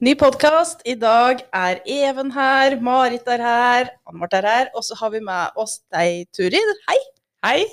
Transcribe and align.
Ny 0.00 0.14
podkast. 0.16 0.80
I 0.88 0.94
dag 0.96 1.42
er 1.52 1.82
Even 1.84 2.30
her, 2.32 2.72
Marit 2.80 3.26
er 3.28 3.42
her, 3.44 3.90
Ann 4.08 4.16
Mart 4.16 4.32
er 4.32 4.46
her, 4.48 4.68
og 4.72 4.80
så 4.86 4.96
har 4.96 5.10
vi 5.12 5.18
med 5.20 5.58
oss 5.60 5.74
deg, 5.92 6.22
Turid. 6.32 6.70
Hei. 6.86 6.96
Hei. 7.44 7.66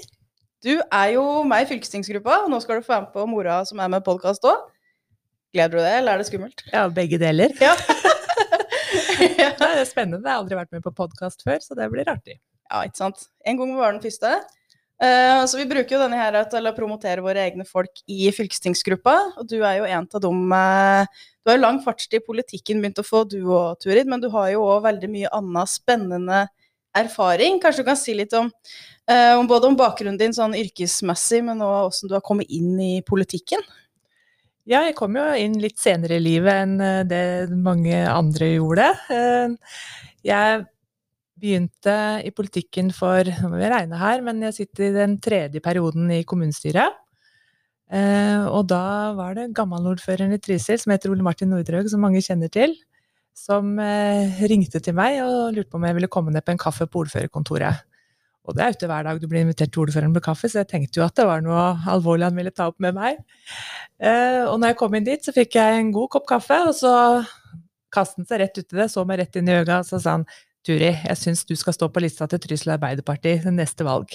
Du 0.60 0.74
er 0.76 1.14
jo 1.14 1.24
med 1.48 1.64
i 1.64 1.70
fylkestingsgruppa, 1.70 2.42
og 2.44 2.50
nå 2.52 2.60
skal 2.60 2.82
du 2.82 2.84
få 2.84 2.98
være 2.98 3.06
med 3.06 3.14
på 3.14 3.24
mora 3.32 3.62
som 3.70 3.80
er 3.80 3.94
med 3.94 4.04
i 4.04 4.08
podkast 4.10 4.44
òg. 4.44 4.66
Gleder 5.56 5.78
du 5.78 5.80
deg, 5.80 5.94
eller 6.02 6.18
er 6.18 6.20
det 6.20 6.28
skummelt? 6.28 6.66
Ja, 6.74 6.84
begge 6.92 7.22
deler. 7.22 7.56
Ja. 7.64 7.72
ja. 9.46 9.54
Det 9.56 9.72
er 9.72 9.88
spennende. 9.88 10.20
Jeg 10.20 10.34
har 10.34 10.42
aldri 10.42 10.60
vært 10.60 10.76
med 10.76 10.84
på 10.84 10.98
podkast 11.00 11.48
før, 11.48 11.64
så 11.64 11.80
det 11.80 11.88
blir 11.96 12.12
artig. 12.12 12.42
Ja, 12.68 12.84
ikke 12.84 13.06
sant. 13.06 13.30
En 13.48 13.64
gang 13.64 13.72
var 13.80 13.96
den 13.96 14.04
første. 14.04 14.36
Uh, 14.98 15.44
så 15.46 15.60
vi 15.60 15.68
bruker 15.70 15.94
jo 15.94 16.02
denne 16.02 16.18
her 16.18 16.36
til 16.50 16.66
å 16.66 16.74
promotere 16.74 17.22
våre 17.22 17.44
egne 17.46 17.68
folk 17.70 18.00
i 18.10 18.32
fylkestingsgruppa, 18.34 19.14
og 19.38 19.46
du 19.46 19.60
er 19.60 19.76
jo 19.78 19.86
en 19.86 20.08
av 20.10 20.24
dem 20.24 20.40
uh, 20.50 21.26
Du 21.46 21.52
har 21.52 21.60
jo 21.60 21.62
lang 21.62 21.78
fartstid 21.84 22.24
i 22.24 22.26
politikken 22.26 22.82
begynt 22.82 23.02
å 23.04 23.06
få, 23.06 23.22
du 23.30 23.44
og 23.46 23.78
Turid, 23.84 24.10
men 24.10 24.24
du 24.24 24.32
har 24.34 24.50
jo 24.56 24.64
òg 24.66 24.88
veldig 24.88 25.10
mye 25.14 25.34
annen 25.38 25.70
spennende 25.70 26.48
erfaring. 26.98 27.60
Kanskje 27.62 27.86
du 27.86 27.90
kan 27.92 28.00
si 28.00 28.16
litt 28.18 28.34
om, 28.34 28.50
om 29.38 29.48
både 29.48 29.70
om 29.70 29.78
bakgrunnen 29.78 30.18
din 30.18 30.34
sånn 30.34 30.58
yrkesmessig, 30.58 31.44
men 31.46 31.62
òg 31.62 31.92
åssen 31.92 32.10
du 32.10 32.16
har 32.18 32.26
kommet 32.26 32.50
inn 32.50 32.74
i 32.82 33.04
politikken? 33.06 33.62
Ja, 34.68 34.82
jeg 34.84 34.98
kom 34.98 35.14
jo 35.16 35.28
inn 35.38 35.60
litt 35.62 35.78
senere 35.80 36.18
i 36.18 36.26
livet 36.26 36.66
enn 36.66 37.06
det 37.08 37.54
mange 37.54 38.02
andre 38.10 38.50
gjorde. 38.58 38.90
Jeg 40.26 40.66
begynte 41.38 41.96
i 42.26 42.32
politikken 42.36 42.90
for 42.96 43.28
Nå 43.28 43.52
må 43.52 43.60
vi 43.60 43.70
regne 43.72 44.00
her, 44.00 44.24
men 44.26 44.42
jeg 44.48 44.56
sitter 44.62 44.88
i 44.88 44.96
den 44.96 45.18
tredje 45.24 45.62
perioden 45.64 46.10
i 46.14 46.24
kommunestyret. 46.28 46.96
Eh, 47.88 48.44
og 48.52 48.66
da 48.68 49.14
var 49.16 49.38
det 49.38 49.54
gammelordføreren 49.56 50.36
i 50.36 50.42
Trysil, 50.44 50.80
som 50.82 50.92
heter 50.92 51.14
Ole 51.14 51.24
Martin 51.24 51.54
Nordhaug, 51.54 51.88
som 51.92 52.04
mange 52.04 52.24
kjenner 52.26 52.52
til, 52.52 52.76
som 53.38 53.78
eh, 53.80 54.42
ringte 54.50 54.82
til 54.84 54.98
meg 54.98 55.22
og 55.24 55.54
lurte 55.56 55.72
på 55.72 55.80
om 55.80 55.86
jeg 55.88 55.96
ville 56.00 56.12
komme 56.12 56.34
ned 56.34 56.44
på 56.44 56.56
en 56.56 56.62
kaffe 56.62 56.90
på 56.90 57.06
ordførerkontoret. 57.06 57.86
Og 58.48 58.56
det 58.56 58.64
er 58.64 58.76
ute 58.76 58.88
hver 58.88 59.08
dag 59.08 59.20
du 59.20 59.28
blir 59.28 59.44
invitert 59.44 59.74
til 59.76 59.84
ordføreren 59.84 60.16
på 60.16 60.24
kaffe, 60.24 60.50
så 60.52 60.62
jeg 60.62 60.72
tenkte 60.72 61.02
jo 61.02 61.06
at 61.06 61.16
det 61.20 61.28
var 61.28 61.44
noe 61.44 61.64
alvorlig 61.92 62.30
han 62.30 62.38
ville 62.40 62.54
ta 62.56 62.70
opp 62.72 62.80
med 62.84 62.96
meg. 62.96 63.20
Eh, 64.00 64.44
og 64.48 64.58
når 64.60 64.72
jeg 64.72 64.80
kom 64.82 64.96
inn 64.96 65.08
dit, 65.08 65.24
så 65.24 65.36
fikk 65.36 65.60
jeg 65.60 65.80
en 65.80 65.94
god 65.96 66.12
kopp 66.16 66.28
kaffe, 66.32 66.60
og 66.70 66.76
så 66.76 66.94
kastet 67.94 68.24
han 68.24 68.30
seg 68.30 68.44
rett 68.44 68.60
uti 68.60 68.80
det, 68.80 68.90
så 68.92 69.04
meg 69.08 69.22
rett 69.22 69.40
inn 69.40 69.48
i 69.48 69.56
øynene 69.56 69.82
og 69.82 69.88
så 69.88 70.00
sa 70.04 70.18
han 70.18 70.28
Turi, 70.68 70.90
jeg 70.92 71.16
syns 71.16 71.46
du 71.48 71.54
skal 71.56 71.72
stå 71.76 71.88
på 71.88 72.02
lista 72.04 72.26
til 72.28 72.42
Trysil 72.44 72.74
Arbeiderparti 72.74 73.38
ved 73.46 73.54
neste 73.56 73.86
valg. 73.88 74.12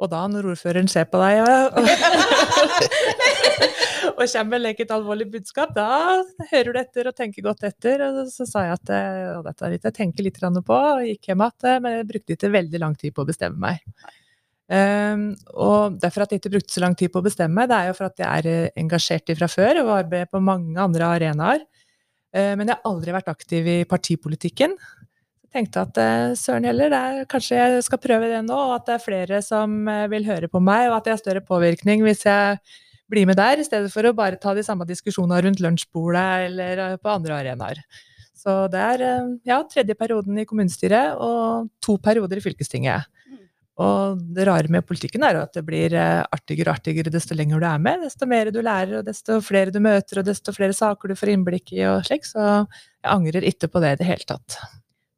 Og 0.00 0.08
da, 0.08 0.22
når 0.30 0.46
ordføreren 0.54 0.88
ser 0.88 1.04
på 1.10 1.18
deg 1.20 1.42
og, 1.44 1.76
og 4.16 4.22
kommer 4.22 4.56
med 4.56 4.80
et 4.80 4.94
alvorlig 4.96 5.26
budskap, 5.34 5.74
da 5.76 5.88
hører 6.48 6.72
du 6.72 6.78
etter 6.80 7.10
og 7.10 7.16
tenker 7.18 7.44
godt 7.44 7.68
etter. 7.68 8.00
Og 8.06 8.22
så 8.32 8.46
sa 8.48 8.64
jeg 8.70 8.78
at 8.78 8.88
og 9.36 9.44
dette 9.50 9.70
litt 9.74 9.84
jeg 9.90 9.98
tenker 10.00 10.26
litt 10.26 10.40
på, 10.40 10.78
og 10.78 11.04
gikk 11.04 11.28
hjem 11.28 11.44
igjen, 11.44 11.84
men 11.84 11.98
jeg 11.98 12.08
brukte 12.14 12.36
ikke 12.38 12.54
veldig 12.56 12.82
lang 12.82 12.96
tid 13.04 13.12
på 13.12 13.26
å 13.26 13.28
bestemme 13.28 13.60
meg. 13.68 13.84
Um, 14.72 15.36
og 15.60 16.00
derfor 16.00 16.24
at 16.24 16.32
jeg 16.32 16.40
ikke 16.40 16.54
brukte 16.54 16.72
så 16.72 16.80
lang 16.80 16.96
tid 16.96 17.12
på 17.12 17.20
å 17.20 17.26
bestemme 17.26 17.60
meg, 17.60 17.68
det 17.68 17.76
er 17.76 17.86
jo 17.90 17.98
for 18.00 18.08
at 18.08 18.16
jeg 18.24 18.48
er 18.48 18.80
engasjert 18.80 19.28
fra 19.36 19.48
før 19.52 19.84
og 19.84 19.92
arbeider 19.98 20.32
på 20.32 20.40
mange 20.40 20.80
andre 20.80 21.12
arenaer. 21.18 21.68
Uh, 22.32 22.56
men 22.56 22.64
jeg 22.64 22.78
har 22.78 22.88
aldri 22.88 23.12
vært 23.12 23.28
aktiv 23.28 23.68
i 23.68 23.84
partipolitikken 23.84 24.72
tenkte 25.52 25.84
at 25.86 25.98
eh, 26.00 26.34
søren 26.38 26.66
heller, 26.68 26.94
er, 26.96 27.24
kanskje 27.30 27.58
jeg 27.58 27.84
skal 27.86 28.00
prøve 28.02 28.30
det 28.30 28.40
nå, 28.46 28.56
og 28.56 28.76
at 28.78 28.88
det 28.88 28.96
er 28.96 29.04
flere 29.04 29.42
som 29.44 29.82
eh, 29.90 30.06
vil 30.12 30.26
høre 30.28 30.50
på 30.52 30.62
meg, 30.64 30.88
og 30.88 30.98
at 30.98 31.08
jeg 31.08 31.16
har 31.16 31.22
større 31.22 31.44
påvirkning 31.46 32.04
hvis 32.06 32.24
jeg 32.28 32.58
blir 33.12 33.28
med 33.28 33.36
der, 33.40 33.60
i 33.60 33.66
stedet 33.66 33.92
for 33.92 34.08
å 34.08 34.14
bare 34.16 34.40
ta 34.40 34.54
de 34.56 34.64
samme 34.64 34.88
diskusjonene 34.88 35.42
rundt 35.44 35.62
lunsjbordet 35.62 36.48
eller 36.48 36.84
eh, 36.86 36.98
på 37.00 37.12
andre 37.12 37.38
arenaer. 37.42 37.82
Så 38.42 38.64
det 38.72 38.80
er 38.82 39.02
ja, 39.46 39.60
tredje 39.70 39.94
perioden 39.94 40.40
i 40.40 40.44
kommunestyret 40.48 41.14
og 41.22 41.68
to 41.84 41.94
perioder 42.02 42.40
i 42.40 42.42
fylkestinget. 42.42 43.06
Og 43.78 44.18
det 44.34 44.48
rare 44.48 44.66
med 44.72 44.82
politikken 44.82 45.22
er 45.22 45.38
at 45.38 45.54
det 45.54 45.62
blir 45.62 45.94
artigere 45.94 46.72
og 46.72 46.80
artigere 46.80 47.12
desto 47.14 47.38
lenger 47.38 47.62
du 47.62 47.68
er 47.70 47.86
med. 47.86 48.02
Desto 48.02 48.26
mer 48.26 48.50
du 48.50 48.58
lærer, 48.58 48.98
og 48.98 49.06
desto 49.06 49.38
flere 49.46 49.70
du 49.70 49.78
møter, 49.84 50.18
og 50.18 50.26
desto 50.26 50.54
flere 50.58 50.74
saker 50.74 51.14
du 51.14 51.20
får 51.22 51.36
innblikk 51.36 51.70
i 51.78 51.84
og 51.86 52.02
slik. 52.08 52.26
Så 52.26 52.42
jeg 52.42 53.10
angrer 53.14 53.46
ikke 53.46 53.70
på 53.70 53.84
det 53.84 53.94
i 53.94 54.02
det 54.02 54.10
hele 54.10 54.32
tatt. 54.34 54.58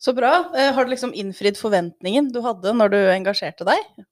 Så 0.05 0.13
bra. 0.17 0.35
Eh, 0.53 0.73
har 0.77 0.85
du 0.85 0.93
liksom 0.93 1.15
innfridd 1.17 1.57
forventningen 1.57 2.29
du 2.35 2.43
hadde 2.45 2.75
når 2.77 2.93
du 2.93 2.99
engasjerte 3.15 3.65
deg? 3.69 4.05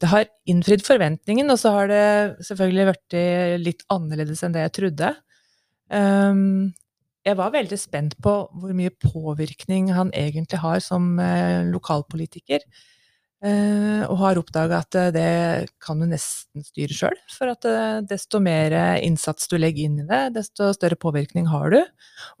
Det 0.00 0.08
har 0.12 0.26
innfridd 0.48 0.84
forventningen, 0.84 1.50
og 1.52 1.60
så 1.60 1.72
har 1.72 1.92
det 1.92 2.06
selvfølgelig 2.48 2.88
vært 2.90 3.14
litt 3.62 3.84
annerledes 3.92 4.42
enn 4.44 4.52
det 4.52 4.66
jeg 4.66 4.74
trodde. 4.76 5.12
Um, 5.88 6.74
jeg 7.26 7.38
var 7.38 7.54
veldig 7.54 7.78
spent 7.80 8.16
på 8.22 8.34
hvor 8.54 8.74
mye 8.76 8.92
påvirkning 9.02 9.88
han 9.96 10.12
egentlig 10.16 10.60
har 10.62 10.82
som 10.84 11.16
uh, 11.18 11.64
lokalpolitiker. 11.66 12.62
Uh, 13.44 14.00
og 14.08 14.16
har 14.22 14.38
oppdaga 14.40 14.78
at 14.80 14.96
uh, 14.96 15.10
det 15.12 15.68
kan 15.84 16.00
du 16.00 16.06
nesten 16.08 16.64
styre 16.64 16.94
sjøl. 16.96 17.18
For 17.34 17.52
at 17.52 17.66
uh, 17.68 17.98
desto 18.08 18.40
mer 18.40 18.72
innsats 19.04 19.50
du 19.50 19.58
legger 19.60 19.90
inn 19.90 19.98
i 20.00 20.06
det, 20.08 20.20
desto 20.38 20.70
større 20.72 20.96
påvirkning 20.96 21.44
har 21.52 21.74
du. 21.74 21.82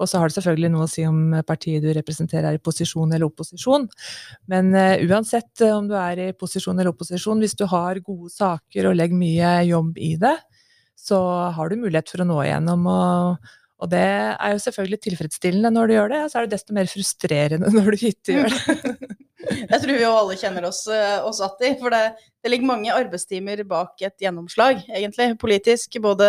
Og 0.00 0.08
så 0.08 0.22
har 0.22 0.32
det 0.32 0.38
selvfølgelig 0.38 0.70
noe 0.72 0.86
å 0.86 0.90
si 0.90 1.04
om 1.04 1.36
partiet 1.46 1.84
du 1.84 1.90
representerer 1.92 2.48
er 2.48 2.56
i 2.56 2.64
posisjon 2.64 3.12
eller 3.12 3.28
opposisjon. 3.28 3.84
Men 4.48 4.72
uansett 5.04 5.66
om 5.68 5.90
du 5.90 5.94
er 6.00 6.22
i 6.30 6.32
posisjon 6.32 6.80
eller 6.80 6.94
opposisjon, 6.94 7.44
hvis 7.44 7.58
du 7.60 7.66
har 7.68 8.00
gode 8.00 8.32
saker 8.32 8.88
og 8.88 8.96
legger 8.96 9.20
mye 9.20 9.52
jobb 9.68 10.00
i 10.00 10.14
det, 10.22 10.34
så 10.96 11.20
har 11.52 11.68
du 11.68 11.76
mulighet 11.84 12.08
for 12.08 12.24
å 12.24 12.30
nå 12.32 12.40
igjennom. 12.46 12.88
og 12.88 13.52
og 13.76 13.90
det 13.92 14.00
er 14.00 14.54
jo 14.54 14.60
selvfølgelig 14.62 14.98
tilfredsstillende 15.04 15.70
når 15.74 15.88
du 15.88 15.94
gjør 15.96 16.12
det, 16.12 16.20
og 16.24 16.30
så 16.32 16.38
er 16.38 16.46
det 16.46 16.56
desto 16.56 16.76
mer 16.76 16.88
frustrerende 16.88 17.72
når 17.76 17.90
du 17.92 18.06
ikke 18.08 18.38
gjør 18.38 18.54
det. 18.54 18.96
Jeg 19.46 19.78
tror 19.78 19.92
vi 19.92 20.02
jo 20.02 20.14
alle 20.16 20.36
kjenner 20.40 20.64
oss, 20.66 20.86
eh, 20.90 21.18
oss 21.22 21.40
att 21.40 21.60
i, 21.62 21.74
for 21.78 21.90
det, 21.90 22.16
det, 22.42 22.50
ligger 22.50 22.66
mange 22.66 22.94
arbeidstimer 22.94 23.62
bak 23.64 24.02
et 24.02 24.16
gjennomslag, 24.18 24.80
egentlig, 24.88 25.36
politisk. 25.38 26.00
Både, 26.02 26.28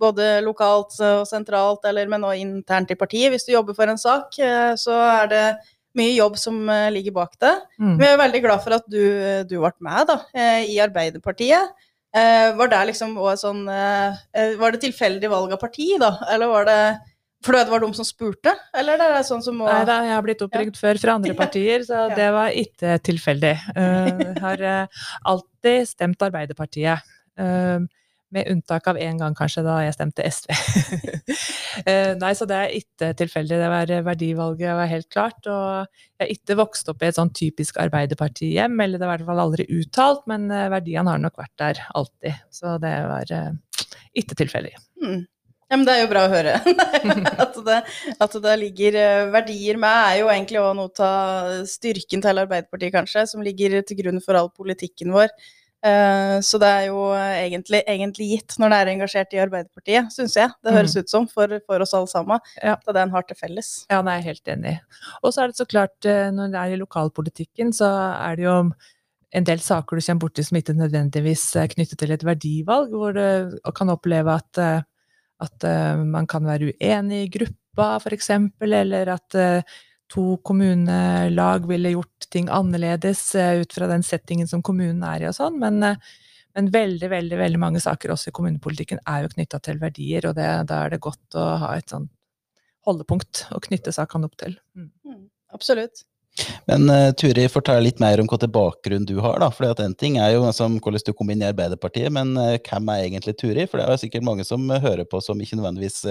både 0.00 0.40
lokalt 0.42 0.96
og 0.98 1.28
sentralt, 1.28 1.84
eller, 1.86 2.08
men 2.10 2.24
også 2.26 2.40
internt 2.40 2.90
i 2.90 2.98
partiet. 2.98 3.30
Hvis 3.30 3.46
du 3.46 3.52
jobber 3.52 3.76
for 3.76 3.92
en 3.92 4.00
sak, 4.00 4.34
eh, 4.42 4.72
så 4.80 4.96
er 5.20 5.30
det 5.30 5.44
mye 6.00 6.16
jobb 6.16 6.40
som 6.40 6.58
eh, 6.70 6.88
ligger 6.96 7.14
bak 7.20 7.38
det. 7.38 7.54
Mm. 7.78 7.94
Vi 8.00 8.08
er 8.08 8.18
veldig 8.24 8.42
glad 8.48 8.64
for 8.66 8.78
at 8.80 8.90
du, 8.90 9.04
du 9.46 9.56
ble 9.60 9.72
med 9.86 10.10
da, 10.10 10.18
i 10.66 10.80
Arbeiderpartiet. 10.82 11.86
Var 12.10 12.70
det 12.72 12.78
liksom 12.88 13.12
sånn 13.38 13.60
Var 13.70 14.72
det 14.74 14.80
tilfeldig 14.82 15.28
valg 15.30 15.52
av 15.54 15.60
parti, 15.62 15.92
da, 16.00 16.08
eller 16.34 16.50
var 16.50 16.66
det 16.66 16.80
for 17.40 17.56
det 17.56 17.70
var 17.72 17.80
de 17.80 17.88
som 17.96 18.04
spurte, 18.04 18.52
eller 18.76 19.00
det 19.00 19.06
er 19.16 19.22
sånn 19.24 19.40
som 19.44 19.56
må 19.56 19.68
Nei 19.68 19.84
da, 19.88 20.02
jeg 20.04 20.12
har 20.12 20.24
blitt 20.26 20.42
oppringt 20.44 20.76
ja. 20.76 20.80
før 20.82 21.00
fra 21.00 21.14
andre 21.16 21.32
partier, 21.38 21.84
så 21.86 22.02
ja. 22.02 22.16
det 22.18 22.26
var 22.36 22.56
ikke 22.64 22.98
tilfeldig. 23.08 23.54
Uh, 23.80 24.36
har 24.42 24.60
uh, 24.60 25.06
alltid 25.30 25.88
stemt 25.88 26.22
Arbeiderpartiet. 26.22 27.06
Uh, 27.40 27.86
med 28.34 28.50
unntak 28.52 28.86
av 28.90 28.98
én 29.00 29.18
gang, 29.20 29.34
kanskje, 29.36 29.64
da 29.66 29.80
jeg 29.86 29.96
stemte 29.98 30.26
SV. 30.26 30.52
Eh, 31.86 32.16
nei, 32.18 32.32
så 32.34 32.44
det 32.50 32.56
er 32.58 32.72
ikke 32.74 33.12
tilfeldig. 33.16 33.56
Det 33.56 33.68
var 33.70 33.90
verdivalget 34.04 34.74
var 34.74 34.88
helt 34.90 35.06
klart. 35.08 35.38
Og 35.46 35.86
jeg 35.86 36.24
har 36.24 36.32
ikke 36.34 36.56
vokst 36.58 36.90
opp 36.90 37.04
i 37.04 37.06
et 37.06 37.16
sånn 37.16 37.30
typisk 37.32 37.78
Arbeiderparti-hjem, 37.80 38.74
eller 38.82 39.00
det 39.00 39.06
var 39.06 39.14
i 39.14 39.22
hvert 39.22 39.30
fall 39.30 39.42
aldri 39.44 39.68
uttalt, 39.78 40.26
men 40.28 40.50
verdiene 40.50 41.14
har 41.14 41.22
nok 41.22 41.38
vært 41.38 41.54
der 41.62 41.82
alltid. 41.94 42.42
Så 42.52 42.74
det 42.82 42.92
var 43.06 43.32
ikke 44.18 44.40
tilfeldig. 44.42 44.74
Mm. 45.00 45.22
Ja, 45.70 45.76
men 45.78 45.86
Det 45.86 45.92
er 45.94 46.00
jo 46.02 46.10
bra 46.10 46.24
å 46.26 46.30
høre. 46.32 46.56
at, 47.44 47.58
det, 47.66 47.76
at, 48.18 48.32
det, 48.42 48.54
ligger 48.58 48.96
eh, 48.98 49.28
verdier 49.30 49.76
med, 49.78 49.98
er 50.08 50.16
jo 50.18 50.30
egentlig 50.32 50.58
òg 50.58 50.72
noe 50.74 51.06
av 51.06 51.52
styrken 51.70 52.24
til 52.24 52.42
Arbeiderpartiet, 52.42 52.90
kanskje, 52.96 53.22
som 53.30 53.44
ligger 53.46 53.78
til 53.86 54.00
grunn 54.00 54.18
for 54.24 54.38
all 54.40 54.50
politikken 54.50 55.14
vår. 55.14 55.30
Uh, 55.80 56.36
så 56.44 56.58
det 56.60 56.68
er 56.68 56.86
jo 56.90 57.06
egentlig, 57.16 57.80
egentlig, 57.88 58.26
gitt 58.34 58.56
når 58.60 58.72
det 58.72 58.78
er 58.78 58.90
engasjert 58.92 59.32
i 59.32 59.40
Arbeiderpartiet, 59.40 60.12
syns 60.12 60.36
jeg. 60.36 60.52
Det 60.60 60.74
høres 60.74 60.96
mm. 60.96 61.00
ut 61.00 61.12
som, 61.12 61.28
for, 61.30 61.56
for, 61.64 61.84
oss 61.84 61.96
alle 61.96 62.10
sammen. 62.10 62.42
Ja. 62.60 62.76
Det 62.76 62.92
er 62.92 62.98
det 62.98 63.04
en 63.06 63.14
har 63.16 63.26
til 63.28 63.38
felles. 63.40 63.70
Ja, 63.88 64.02
det 64.04 64.12
er 64.12 64.20
jeg 64.20 64.28
helt 64.28 64.52
enig. 64.56 64.76
Og 65.22 65.32
så 65.32 65.44
er 65.44 65.50
det 65.52 65.60
så 65.60 65.68
klart, 65.68 65.96
eh, 66.04 66.28
når 66.36 66.52
det 66.52 66.62
er 66.62 66.74
i 66.74 66.80
lokalpolitikken, 66.80 67.72
så 67.76 67.88
er 68.12 68.36
det 68.36 68.46
jo 68.48 68.56
en 69.30 69.46
del 69.46 69.62
saker 69.62 69.96
du 69.96 70.04
kommer 70.04 70.24
borti 70.26 70.44
som 70.44 70.58
ikke 70.58 70.74
nødvendigvis 70.76 71.44
er 71.62 71.70
knyttet 71.70 72.02
til 72.02 72.12
et 72.12 72.26
verdivalg, 72.26 72.92
hvor 72.92 73.16
du 73.16 73.60
kan 73.76 73.92
oppleve 73.94 74.36
at 74.36 74.64
at 75.40 75.64
uh, 75.64 76.00
man 76.04 76.26
kan 76.28 76.44
være 76.44 76.74
uenig 76.74 77.22
i 77.24 77.30
gruppa, 77.32 77.94
f.eks., 77.96 78.28
eller 78.60 79.08
at 79.14 79.36
to 80.10 80.24
kommunelag 80.46 81.68
ville 81.70 81.94
gjort 81.94 82.26
ting 82.32 82.50
annerledes 82.52 83.22
uh, 83.38 83.60
ut 83.62 83.72
fra 83.72 83.88
den 83.90 84.02
settingen 84.06 84.48
som 84.50 84.62
kommunen 84.66 85.02
er 85.06 85.24
i 85.24 85.30
og 85.30 85.36
sånn. 85.36 85.58
Men, 85.62 85.80
men, 85.80 86.70
veldig, 86.74 87.10
veldig 87.12 87.38
veldig 87.40 87.62
mange 87.62 87.82
saker 87.82 88.14
også 88.14 88.32
i 88.32 88.36
kommunepolitikken 88.36 89.02
er 89.06 89.24
jo 89.24 89.34
knytta 89.34 89.62
til 89.64 89.78
verdier, 89.82 90.30
og 90.30 90.38
det, 90.38 90.48
da 90.70 90.84
er 90.84 90.94
det 90.94 91.02
godt 91.04 91.38
å 91.38 91.46
ha 91.64 91.74
et 91.78 91.92
sånn 91.92 92.08
holdepunkt 92.88 93.46
å 93.54 93.60
knytte 93.62 93.94
sakene 93.94 94.28
opp 94.28 94.38
til. 94.40 94.56
Mm. 94.76 94.90
Mm, 95.06 95.26
absolutt. 95.54 96.04
Men 96.70 96.86
uh, 96.90 97.10
Turi, 97.18 97.46
fortell 97.50 97.82
litt 97.84 98.00
mer 98.02 98.20
om 98.22 98.28
til 98.30 98.52
bakgrunn 98.52 99.06
du 99.08 99.16
har. 99.20 99.40
da, 99.42 99.50
for 99.52 99.82
En 99.82 99.96
ting 99.98 100.18
er 100.18 100.34
jo 100.34 100.44
altså, 100.46 100.68
hvordan 100.68 101.06
du 101.06 101.12
kom 101.16 101.32
inn 101.32 101.42
i 101.42 101.48
Arbeiderpartiet, 101.50 102.12
men 102.14 102.36
uh, 102.38 102.56
hvem 102.56 102.92
er 102.94 103.08
egentlig 103.08 103.36
Turi? 103.40 103.66
For 103.66 103.80
det 103.80 103.86
er 103.86 103.96
jo 103.96 104.04
sikkert 104.04 104.26
mange 104.26 104.46
som 104.46 104.64
uh, 104.70 104.80
hører 104.80 105.08
på 105.08 105.20
som 105.24 105.40
ikke 105.40 105.58
nødvendigvis 105.58 106.04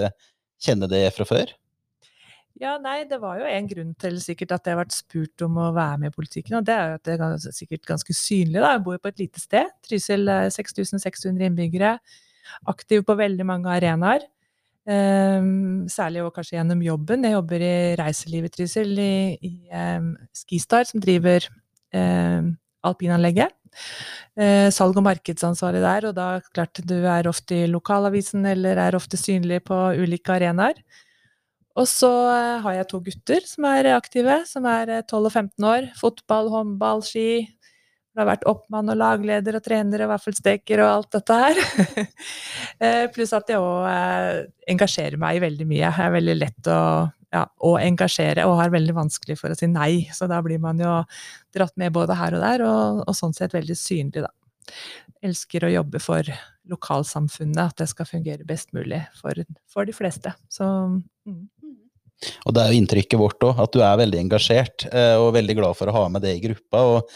kjenner 0.60 0.90
det 0.90 1.08
fra 1.16 1.26
før? 1.28 1.54
Ja, 2.60 2.74
nei, 2.76 3.06
det 3.08 3.16
var 3.22 3.38
jo 3.40 3.46
en 3.48 3.68
grunn 3.70 3.92
til 3.96 4.18
sikkert 4.20 4.50
at 4.52 4.66
jeg 4.68 4.74
har 4.76 4.82
vært 4.82 4.92
spurt 4.92 5.44
om 5.46 5.54
å 5.62 5.70
være 5.72 6.02
med 6.02 6.10
i 6.10 6.16
politikken, 6.18 6.58
og 6.58 6.66
det 6.68 6.74
er 6.74 6.90
jo 6.90 6.98
at 6.98 7.06
det 7.08 7.14
er 7.14 7.22
gans- 7.22 7.46
sikkert 7.56 7.88
ganske 7.88 8.16
synlig, 8.16 8.58
da. 8.60 8.74
Jeg 8.74 8.82
bor 8.84 8.98
jo 8.98 9.00
på 9.06 9.12
et 9.14 9.22
lite 9.22 9.40
sted. 9.40 9.70
Trysil 9.86 10.28
er 10.28 10.50
6600 10.52 11.48
innbyggere. 11.48 11.94
Aktiv 12.68 13.06
på 13.08 13.16
veldig 13.16 13.46
mange 13.48 13.72
arenaer. 13.72 14.28
Um, 14.90 15.88
særlig 15.88 16.24
og 16.26 16.34
kanskje 16.36 16.58
gjennom 16.58 16.84
jobben. 16.84 17.24
Jeg 17.24 17.36
jobber 17.38 17.64
i 17.64 17.74
reiselivet 18.00 18.52
Trysil, 18.52 18.92
i, 18.98 19.12
i 19.40 19.52
um, 19.96 20.12
Skistar, 20.36 20.84
som 20.88 21.00
driver 21.00 21.48
um, 21.96 22.54
alpinanlegget. 22.84 23.56
Uh, 24.36 24.68
salg- 24.68 25.00
og 25.00 25.06
markedsansvaret 25.08 25.80
der, 25.80 26.10
og 26.10 26.16
da 26.16 26.30
klart 26.52 26.84
du 26.84 26.98
er 27.08 27.28
ofte 27.30 27.62
i 27.64 27.68
lokalavisen 27.72 28.44
eller 28.52 28.84
er 28.84 28.98
ofte 29.00 29.16
synlig 29.16 29.62
på 29.64 29.86
ulike 29.96 30.36
arenaer. 30.36 30.82
Og 31.78 31.86
så 31.86 32.10
eh, 32.32 32.58
har 32.64 32.76
jeg 32.76 32.88
to 32.90 33.00
gutter 33.04 33.46
som 33.46 33.66
er 33.70 33.92
aktive, 33.94 34.40
som 34.48 34.66
er 34.68 34.90
eh, 34.90 35.04
12 35.06 35.28
og 35.28 35.32
15 35.32 35.66
år. 35.70 35.88
Fotball, 36.00 36.50
håndball, 36.52 37.04
ski. 37.06 37.46
Det 38.10 38.18
har 38.18 38.26
vært 38.26 38.46
oppmann 38.50 38.90
og 38.90 38.98
lagleder 38.98 39.54
og 39.56 39.62
trener 39.62 40.02
og 40.02 40.10
vaffelsteker 40.10 40.82
og 40.82 40.90
alt 40.96 41.18
dette 41.18 41.40
her. 41.44 41.64
Eh, 42.80 43.10
Pluss 43.12 43.34
at 43.36 43.50
jeg 43.52 43.60
òg 43.60 44.46
engasjerer 44.72 45.20
meg 45.20 45.42
veldig 45.42 45.66
mye. 45.68 45.82
Jeg 45.82 46.00
er 46.00 46.14
veldig 46.14 46.36
lett 46.38 46.68
å, 46.72 46.78
ja, 47.28 47.42
å 47.60 47.74
engasjere 47.76 48.46
og 48.48 48.54
har 48.56 48.72
veldig 48.72 48.94
vanskelig 48.96 49.36
for 49.36 49.52
å 49.52 49.58
si 49.58 49.68
nei. 49.68 50.06
Så 50.16 50.24
da 50.30 50.38
blir 50.40 50.62
man 50.62 50.80
jo 50.80 50.94
dratt 51.52 51.76
med 51.76 51.92
både 51.92 52.16
her 52.16 52.38
og 52.38 52.40
der, 52.40 52.64
og, 52.64 53.02
og 53.04 53.18
sånn 53.18 53.36
sett 53.36 53.52
veldig 53.52 53.76
synlig, 53.76 54.24
da. 54.24 54.32
Elsker 55.28 55.68
å 55.68 55.72
jobbe 55.74 56.00
for 56.00 56.32
lokalsamfunnet, 56.72 57.60
at 57.60 57.82
det 57.82 57.90
skal 57.92 58.08
fungere 58.08 58.48
best 58.48 58.72
mulig 58.72 59.02
for, 59.20 59.44
for 59.68 59.84
de 59.84 59.92
fleste. 59.92 60.32
Så 60.48 60.64
mm. 60.64 61.49
Og 62.44 62.54
det 62.54 62.62
er 62.62 62.72
jo 62.72 62.80
inntrykket 62.80 63.20
vårt 63.20 63.44
òg, 63.46 63.60
at 63.64 63.74
du 63.74 63.82
er 63.84 64.00
veldig 64.00 64.20
engasjert 64.20 64.86
eh, 64.92 65.16
og 65.18 65.34
veldig 65.36 65.56
glad 65.60 65.78
for 65.78 65.90
å 65.90 65.96
ha 65.96 66.06
med 66.12 66.24
det 66.26 66.34
i 66.36 66.42
gruppa. 66.44 66.82
Og, 66.94 67.14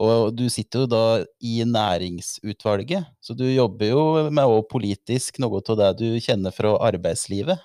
og 0.00 0.30
du 0.36 0.46
sitter 0.52 0.84
jo 0.84 0.90
da 0.90 1.04
i 1.44 1.58
næringsutvalget, 1.68 3.12
så 3.20 3.36
du 3.36 3.46
jobber 3.48 3.92
jo 3.92 4.04
med 4.30 4.44
òg 4.44 4.66
politisk 4.72 5.40
noe 5.44 5.60
av 5.60 5.80
det 5.82 5.92
du 6.00 6.08
kjenner 6.22 6.54
fra 6.56 6.76
arbeidslivet. 6.88 7.60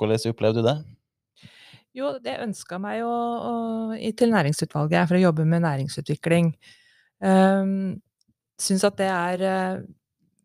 Hvordan 0.00 0.32
opplevde 0.32 0.62
du 0.62 0.68
det? 0.70 0.78
Jo, 1.94 2.16
det 2.18 2.40
ønska 2.42 2.80
meg 2.82 3.04
å, 3.06 3.14
til 4.18 4.32
næringsutvalget 4.32 5.06
for 5.06 5.18
å 5.18 5.26
jobbe 5.28 5.44
med 5.46 5.62
næringsutvikling. 5.62 6.50
Um, 7.22 8.00
Syns 8.60 8.84
at 8.86 8.98
det 8.98 9.06
er 9.10 9.42
eh, 9.42 9.78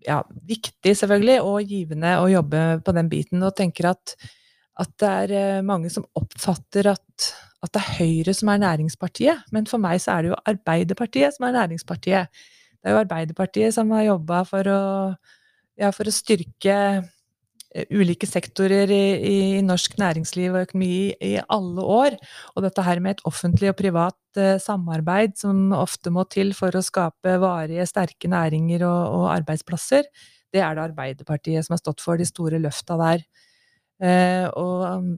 ja, 0.07 0.19
viktig, 0.49 0.95
selvfølgelig, 0.97 1.39
og 1.45 1.69
givende 1.69 2.15
å 2.21 2.29
jobbe 2.31 2.63
på 2.85 2.95
den 2.97 3.09
biten. 3.11 3.43
Og 3.45 3.55
tenker 3.57 3.91
at, 3.91 4.15
at 4.79 4.91
det 5.01 5.09
er 5.09 5.35
eh, 5.35 5.65
mange 5.65 5.91
som 5.93 6.07
oppfatter 6.17 6.91
at, 6.93 7.31
at 7.63 7.73
det 7.75 7.81
er 7.81 7.97
Høyre 7.99 8.35
som 8.35 8.51
er 8.53 8.63
næringspartiet. 8.63 9.49
Men 9.55 9.67
for 9.69 9.81
meg 9.81 9.99
så 10.03 10.15
er 10.15 10.25
det 10.25 10.31
jo 10.33 10.39
Arbeiderpartiet 10.53 11.35
som 11.35 11.49
er 11.49 11.57
næringspartiet. 11.57 12.41
Det 12.79 12.87
er 12.87 12.95
jo 12.95 13.03
Arbeiderpartiet 13.03 13.75
som 13.75 13.91
har 13.91 14.07
jobba 14.07 14.45
for 14.47 14.71
ja, 15.79 15.89
for 15.95 16.09
å 16.09 16.13
styrke 16.13 16.75
eh, 16.99 17.87
ulike 17.95 18.27
sektorer 18.27 18.91
i, 18.91 19.03
i 19.29 19.37
norsk 19.65 19.97
næringsliv 19.99 20.53
og 20.53 20.65
økonomi 20.67 21.11
i 21.23 21.33
alle 21.41 21.85
år. 21.85 22.17
Og 22.55 22.65
dette 22.65 22.85
her 22.85 23.01
med 23.03 23.17
et 23.17 23.25
offentlig 23.29 23.71
og 23.71 23.79
privat 23.79 24.39
uh, 24.39 24.57
samarbeid 24.61 25.37
som 25.39 25.69
ofte 25.77 26.11
må 26.13 26.25
til 26.31 26.53
for 26.57 26.75
å 26.75 26.85
skape 26.85 27.37
varige, 27.41 27.87
sterke 27.89 28.31
næringer 28.31 28.85
og, 28.87 29.21
og 29.21 29.29
arbeidsplasser, 29.37 30.09
det 30.49 30.63
er 30.65 30.75
det 30.75 30.87
Arbeiderpartiet 30.87 31.65
som 31.65 31.75
har 31.75 31.83
stått 31.83 32.01
for 32.01 32.19
de 32.19 32.25
store 32.27 32.59
løfta 32.61 32.97
der. 32.99 33.23
Eh, 33.99 34.47
og, 34.55 35.09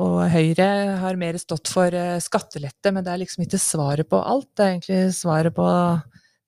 og 0.00 0.14
Høyre 0.32 0.68
har 1.02 1.18
mer 1.20 1.36
stått 1.40 1.68
for 1.72 1.92
eh, 1.96 2.16
skattelette, 2.22 2.92
men 2.94 3.04
det 3.04 3.12
er 3.12 3.22
liksom 3.22 3.44
ikke 3.44 3.60
svaret 3.60 4.08
på 4.10 4.20
alt. 4.20 4.48
Det 4.56 4.64
er 4.64 4.72
egentlig 4.74 5.18
svaret 5.18 5.56
på 5.56 5.66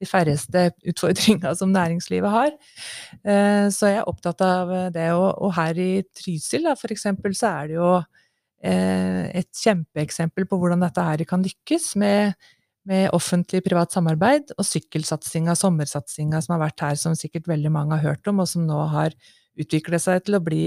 de 0.02 0.08
færreste 0.08 0.64
utfordringa 0.90 1.52
som 1.58 1.74
næringslivet 1.74 2.32
har. 2.32 2.56
Eh, 3.20 3.68
Så 3.74 3.92
jeg 3.92 4.00
er 4.00 4.08
opptatt 4.10 4.42
av 4.46 4.72
det. 4.94 5.10
Og, 5.18 5.52
her 5.58 5.78
i 5.78 5.92
Trysil, 6.16 6.64
da, 6.70 6.76
for 6.78 6.94
eksempel, 6.94 7.36
så 7.38 7.52
er 7.52 7.72
det 7.72 7.80
jo 7.80 7.94
et 8.62 9.48
kjempeeksempel 9.58 10.44
på 10.46 10.54
hvordan 10.54 10.84
dette 10.84 11.02
her 11.02 11.24
kan 11.26 11.42
lykkes 11.42 11.96
med, 11.98 12.36
med 12.86 13.08
offentlig-privat 13.10 13.90
samarbeid, 13.90 14.52
og 14.54 14.68
sykkelsatsinga, 14.68 15.56
sommersatsinga 15.58 16.38
som 16.44 16.54
har 16.54 16.60
vært 16.68 16.84
her, 16.86 17.00
som 17.00 17.16
sikkert 17.18 17.50
veldig 17.50 17.72
mange 17.74 17.98
har 17.98 18.12
hørt 18.12 18.30
om, 18.30 18.38
og 18.38 18.46
som 18.46 18.62
nå 18.68 18.78
har 18.92 19.18
utviklet 19.58 20.04
seg 20.04 20.22
til 20.22 20.38
å 20.38 20.44
bli 20.46 20.62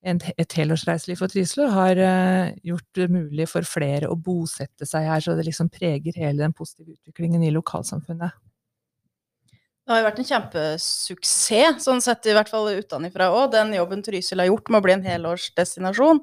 et 0.00 0.54
helårsreiseliv 0.56 1.18
for 1.20 1.28
Trysil, 1.28 1.66
har 1.68 1.98
eh, 2.00 2.52
gjort 2.64 2.86
det 2.96 3.08
mulig 3.12 3.46
for 3.50 3.66
flere 3.68 4.08
å 4.08 4.16
bosette 4.16 4.88
seg 4.88 5.04
her, 5.04 5.20
så 5.20 5.34
det 5.36 5.44
liksom 5.48 5.68
preger 5.72 6.16
hele 6.16 6.40
den 6.40 6.54
positive 6.56 6.94
utviklingen 6.94 7.44
i 7.44 7.52
lokalsamfunnet. 7.52 8.38
Det 9.90 9.94
har 9.96 10.00
jo 10.00 10.06
vært 10.06 10.18
en 10.22 10.28
kjempesuksess, 10.28 11.84
sånn 11.84 12.02
sett 12.04 12.28
i 12.30 12.34
hvert 12.36 12.48
fall 12.52 12.68
utenfra 12.78 13.26
òg, 13.34 13.48
den 13.56 13.72
jobben 13.74 14.04
Trysil 14.06 14.38
har 14.38 14.46
gjort 14.46 14.70
med 14.70 14.78
å 14.78 14.84
bli 14.84 14.94
en 14.94 15.08
helårsdestinasjon. 15.08 16.20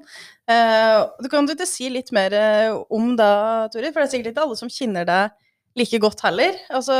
Eh, 0.48 1.00
du 1.20 1.28
kan 1.30 1.46
du 1.46 1.52
ikke 1.52 1.68
si 1.68 1.90
litt 1.92 2.10
mer 2.16 2.34
eh, 2.34 2.72
om 2.72 3.12
det, 3.18 3.34
Turid? 3.74 3.92
For 3.92 4.00
det 4.00 4.06
er 4.06 4.14
sikkert 4.14 4.32
ikke 4.32 4.46
alle 4.46 4.58
som 4.58 4.72
kjenner 4.72 5.06
deg 5.06 5.36
like 5.78 6.00
godt 6.02 6.24
heller. 6.24 6.56
Altså, 6.72 6.96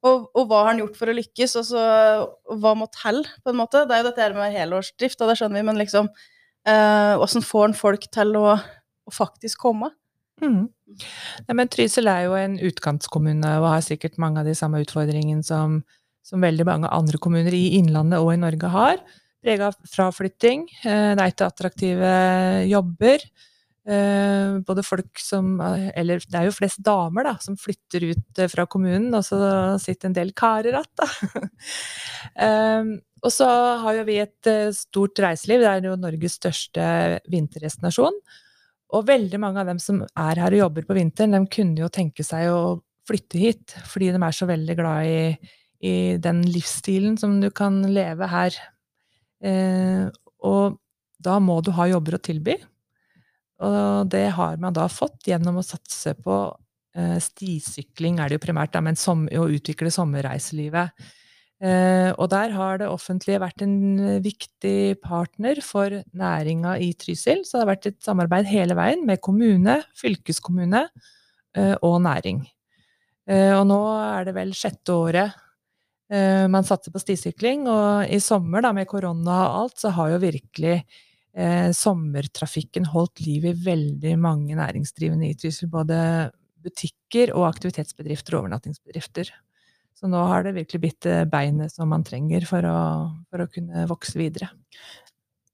og, 0.00 0.26
og 0.32 0.48
hva 0.48 0.62
har 0.62 0.70
han 0.72 0.80
gjort 0.80 0.96
for 0.96 1.12
å 1.12 1.14
lykkes, 1.16 1.54
og 1.60 1.66
så 1.68 1.84
hva 2.62 2.74
må 2.78 2.88
til, 2.94 3.22
på 3.44 3.52
en 3.52 3.58
måte? 3.60 3.84
Det 3.84 3.96
er 3.96 4.02
jo 4.02 4.08
dette 4.08 4.24
her 4.24 4.36
med 4.36 4.54
helårsdrift, 4.54 5.20
og 5.20 5.30
det 5.30 5.36
skjønner 5.40 5.60
vi, 5.60 5.66
men 5.68 5.80
liksom 5.80 6.08
eh, 6.68 7.40
får 7.44 7.66
han 7.66 7.76
folk 7.76 8.06
til 8.12 8.36
å, 8.40 8.54
å 8.56 9.14
faktisk 9.14 9.60
komme? 9.66 9.92
Mm. 10.40 10.70
Ja, 11.44 11.52
men 11.52 11.68
Trysil 11.68 12.08
er 12.08 12.24
jo 12.24 12.36
en 12.38 12.56
utkantskommune 12.64 13.58
og 13.60 13.68
har 13.74 13.84
sikkert 13.84 14.16
mange 14.22 14.40
av 14.40 14.48
de 14.48 14.56
samme 14.56 14.80
utfordringene 14.80 15.44
som, 15.44 15.82
som 16.24 16.40
veldig 16.40 16.64
mange 16.68 16.92
andre 16.96 17.20
kommuner 17.20 17.54
i 17.56 17.76
Innlandet 17.76 18.24
og 18.24 18.32
i 18.32 18.40
Norge 18.40 18.72
har. 18.72 19.04
Prega 19.44 19.68
av 19.68 19.76
fraflytting, 19.88 20.64
eh, 20.84 21.12
er 21.12 21.26
ikke 21.28 21.48
attraktive 21.48 22.10
jobber. 22.68 23.28
Eh, 23.88 24.58
både 24.68 24.82
folk 24.84 25.16
som 25.24 25.54
Eller 25.96 26.20
det 26.20 26.36
er 26.36 26.44
jo 26.44 26.52
flest 26.52 26.82
damer 26.84 27.24
da, 27.24 27.30
som 27.40 27.56
flytter 27.56 28.10
ut 28.10 28.40
eh, 28.42 28.50
fra 28.52 28.66
kommunen, 28.68 29.08
og 29.16 29.24
så 29.24 29.38
sitter 29.80 30.10
en 30.10 30.16
del 30.18 30.34
karer 30.36 30.74
igjen, 30.74 30.90
da. 31.00 31.08
Eh, 32.40 32.84
og 33.20 33.32
så 33.32 33.46
har 33.82 33.96
jo 33.98 34.04
vi 34.08 34.14
et 34.22 34.48
stort 34.72 35.18
reiseliv. 35.20 35.60
Det 35.60 35.68
er 35.68 35.88
jo 35.90 35.96
Norges 36.00 36.38
største 36.38 36.84
vinterdestinasjon. 37.28 38.16
Og 38.96 39.06
veldig 39.06 39.40
mange 39.42 39.60
av 39.60 39.68
dem 39.68 39.80
som 39.82 40.00
er 40.08 40.40
her 40.40 40.56
og 40.56 40.62
jobber 40.62 40.86
på 40.88 40.96
vinteren, 40.96 41.36
de 41.36 41.52
kunne 41.52 41.82
jo 41.82 41.90
tenke 41.92 42.24
seg 42.26 42.48
å 42.48 42.78
flytte 43.08 43.40
hit, 43.42 43.74
fordi 43.90 44.10
de 44.14 44.22
er 44.22 44.36
så 44.36 44.48
veldig 44.48 44.76
glad 44.78 45.10
i, 45.10 45.52
i 45.84 45.94
den 46.22 46.42
livsstilen 46.48 47.18
som 47.20 47.38
du 47.42 47.50
kan 47.54 47.80
leve 47.92 48.28
her. 48.30 48.56
Eh, 49.44 50.08
og 50.46 50.80
da 51.20 51.38
må 51.42 51.60
du 51.64 51.72
ha 51.76 51.88
jobber 51.90 52.16
å 52.16 52.24
tilby. 52.24 52.56
Og 53.60 54.10
det 54.12 54.26
har 54.36 54.60
man 54.60 54.74
da 54.76 54.86
fått 54.88 55.28
gjennom 55.28 55.60
å 55.60 55.64
satse 55.64 56.14
på 56.24 56.36
eh, 56.96 57.16
stisykling, 57.20 58.18
er 58.18 58.30
det 58.30 58.38
jo 58.38 58.46
primært, 58.46 58.72
da, 58.72 58.82
men 58.84 58.96
som, 58.98 59.26
å 59.28 59.48
utvikle 59.52 59.92
sommerreiselivet. 59.92 60.94
Eh, 61.60 62.08
og 62.14 62.30
der 62.32 62.54
har 62.56 62.80
det 62.80 62.88
offentlige 62.88 63.42
vært 63.42 63.66
en 63.66 63.74
eh, 64.00 64.22
viktig 64.24 65.02
partner 65.04 65.60
for 65.64 65.98
næringa 66.16 66.78
i 66.80 66.94
Trysil. 66.96 67.44
Så 67.44 67.58
det 67.58 67.66
har 67.66 67.72
vært 67.74 67.90
et 67.90 68.00
samarbeid 68.06 68.48
hele 68.48 68.78
veien 68.78 69.04
med 69.08 69.20
kommune, 69.24 69.82
fylkeskommune 70.00 70.86
og 71.82 71.96
næring. 72.04 72.44
Og 73.26 73.62
nå 73.66 73.78
er 73.98 74.28
det 74.28 74.32
vel 74.36 74.52
sjette 74.54 74.94
året 74.94 75.32
man 76.54 76.62
satser 76.62 76.94
på 76.94 77.02
stisykling. 77.02 77.64
Og 77.66 78.06
i 78.06 78.20
sommer, 78.22 78.62
da, 78.62 78.70
med 78.74 78.86
korona 78.86 79.40
og 79.48 79.56
alt, 79.64 79.74
så 79.82 79.90
har 79.96 80.12
jo 80.12 80.20
virkelig 80.22 80.76
eh, 81.36 81.70
sommertrafikken 81.76 82.88
holdt 82.92 83.22
liv 83.24 83.46
i 83.50 83.56
veldig 83.66 84.16
mange 84.20 84.56
næringsdrivende 84.58 85.30
i 85.30 85.36
Trysil. 85.38 85.70
Både 85.72 86.00
butikker 86.60 87.34
og 87.36 87.48
aktivitetsbedrifter 87.48 88.36
og 88.36 88.44
overnattingsbedrifter. 88.44 89.30
Så 89.96 90.08
nå 90.08 90.20
har 90.30 90.46
det 90.46 90.56
virkelig 90.56 90.80
blitt 90.80 91.08
eh, 91.08 91.26
beinet 91.28 91.72
som 91.74 91.90
man 91.92 92.04
trenger 92.06 92.46
for 92.48 92.64
å, 92.64 92.80
for 93.28 93.44
å 93.44 93.50
kunne 93.52 93.86
vokse 93.90 94.16
videre. 94.20 94.50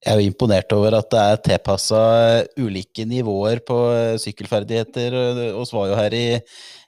Jeg 0.06 0.12
er 0.12 0.21
jo 0.21 0.30
imponert 0.30 0.71
over 0.76 0.95
at 0.95 1.09
det 1.11 1.21
er 1.21 1.40
tilpassa 1.42 2.00
ulike 2.61 3.06
nivåer 3.09 3.59
på 3.66 3.78
eh, 3.90 4.18
sykkelferdigheter. 4.23 5.16
Vi 5.40 5.49
var 5.56 5.88
jo 5.90 5.97
her 5.99 6.14
i, 6.14 6.26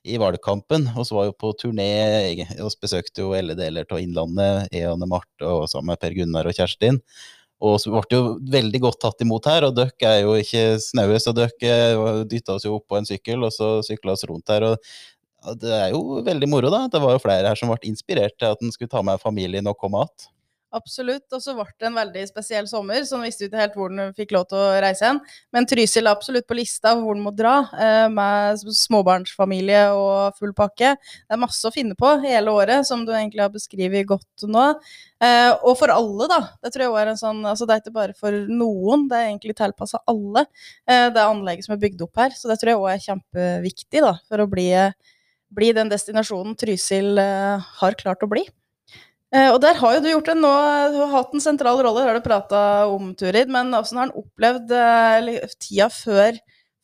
i 0.06 0.20
valgkampen, 0.22 0.86
så 1.02 1.16
var 1.16 1.26
jo 1.26 1.34
på 1.34 1.50
turné 1.58 1.88
Vi 2.36 2.68
besøkte 2.78 3.24
jo 3.24 3.34
alle 3.34 3.58
deler 3.58 3.88
av 3.90 4.04
Innlandet. 4.04 4.70
Eane 4.70 5.10
Marte 5.10 5.50
og 5.50 5.66
sammen 5.72 5.94
med 5.94 6.02
Per 6.04 6.14
Gunnar 6.14 6.46
og 6.46 6.54
Kjerstin. 6.54 7.02
Og 7.58 7.80
så 7.82 7.90
ble 7.90 8.04
det 8.06 8.18
jo 8.18 8.26
veldig 8.54 8.80
godt 8.84 9.00
tatt 9.02 9.22
imot 9.24 9.48
her, 9.50 9.66
og 9.66 9.74
dere 9.74 10.12
er 10.12 10.20
jo 10.22 10.36
ikke 10.38 10.64
snaue, 10.82 11.18
så 11.18 11.34
dere 11.34 12.24
dytta 12.30 12.54
oss 12.54 12.66
jo 12.68 12.76
opp 12.78 12.86
på 12.90 12.98
en 13.00 13.08
sykkel, 13.08 13.42
og 13.42 13.54
så 13.54 13.78
sykla 13.86 14.14
oss 14.14 14.26
rundt 14.30 14.54
her. 14.54 14.66
og 14.68 15.58
det 15.58 15.70
er 15.70 15.92
jo 15.94 16.20
veldig 16.26 16.48
moro, 16.50 16.70
da. 16.70 16.86
Det 16.90 17.00
var 17.02 17.14
jo 17.14 17.22
flere 17.22 17.50
her 17.50 17.58
som 17.58 17.70
ble 17.70 17.78
inspirert 17.90 18.34
til 18.38 18.50
at 18.50 18.62
en 18.62 18.74
skulle 18.74 18.90
ta 18.90 19.02
med 19.06 19.22
familien 19.22 19.70
og 19.70 19.78
komme 19.78 20.02
igjen. 20.02 20.30
Absolutt. 20.76 21.24
Og 21.32 21.40
så 21.40 21.54
ble 21.56 21.64
det 21.80 21.86
en 21.88 21.96
veldig 21.96 22.22
spesiell 22.28 22.66
sommer, 22.68 23.00
så 23.08 23.16
han 23.16 23.24
visste 23.24 23.46
ikke 23.46 23.60
helt 23.62 23.76
hvor 23.78 23.92
den 23.92 24.12
fikk 24.16 24.34
lov 24.36 24.44
til 24.50 24.60
å 24.60 24.80
reise 24.84 25.06
hen. 25.06 25.20
Men 25.54 25.64
Trysil 25.68 26.04
er 26.04 26.12
absolutt 26.12 26.48
på 26.48 26.58
lista 26.58 26.92
hvor 26.98 27.16
den 27.16 27.24
må 27.24 27.32
dra, 27.36 27.54
eh, 27.72 28.08
med 28.12 28.60
småbarnsfamilie 28.76 29.86
og 29.96 30.36
full 30.36 30.52
pakke. 30.56 30.92
Det 31.00 31.36
er 31.36 31.40
masse 31.40 31.64
å 31.64 31.72
finne 31.72 31.96
på 31.96 32.10
hele 32.24 32.52
året, 32.52 32.84
som 32.88 33.06
du 33.08 33.14
egentlig 33.14 33.46
har 33.46 33.54
beskrevet 33.54 34.10
godt 34.12 34.44
nå. 34.44 34.66
Eh, 35.24 35.54
og 35.64 35.72
for 35.80 35.94
alle, 35.94 36.28
da. 36.28 36.40
Det 36.60 36.74
tror 36.74 36.84
jeg 36.84 37.00
er 37.00 37.12
en 37.14 37.18
sånn 37.18 37.40
Altså 37.48 37.66
det 37.66 37.74
er 37.74 37.80
ikke 37.82 37.96
bare 37.96 38.14
for 38.14 38.34
noen, 38.46 39.08
det 39.08 39.16
er 39.16 39.30
egentlig 39.30 39.56
tilpassa 39.56 40.02
alle. 40.06 40.44
Eh, 40.86 41.08
det 41.08 41.16
er 41.16 41.32
anlegget 41.32 41.64
som 41.64 41.78
er 41.78 41.82
bygd 41.86 42.04
opp 42.04 42.20
her, 42.20 42.36
så 42.36 42.52
det 42.52 42.60
tror 42.60 42.74
jeg 42.74 42.82
òg 42.82 42.92
er 42.92 43.04
kjempeviktig 43.08 44.04
da, 44.04 44.14
for 44.28 44.44
å 44.44 44.50
bli, 44.50 44.68
bli 45.48 45.72
den 45.72 45.88
destinasjonen 45.88 46.58
Trysil 46.60 47.16
har 47.18 47.96
klart 48.04 48.22
å 48.22 48.28
bli. 48.30 48.44
Eh, 49.28 49.50
og 49.52 49.58
der 49.60 49.76
har 49.76 49.96
jo 49.96 50.00
du 50.00 50.08
gjort 50.08 50.30
en 50.32 50.40
nå, 50.40 50.50
du 50.94 51.02
har 51.02 51.10
hatt 51.12 51.34
en 51.36 51.42
sentral 51.44 51.80
rolle, 51.84 52.00
det 52.00 52.08
har 52.08 52.16
du 52.16 52.24
prata 52.24 52.60
om, 52.88 53.12
Turid. 53.18 53.50
Men 53.52 53.74
hvordan 53.74 54.00
har 54.00 54.06
han 54.06 54.16
opplevd 54.16 54.72
eh, 54.78 55.56
tida 55.60 55.90
før, 55.92 56.38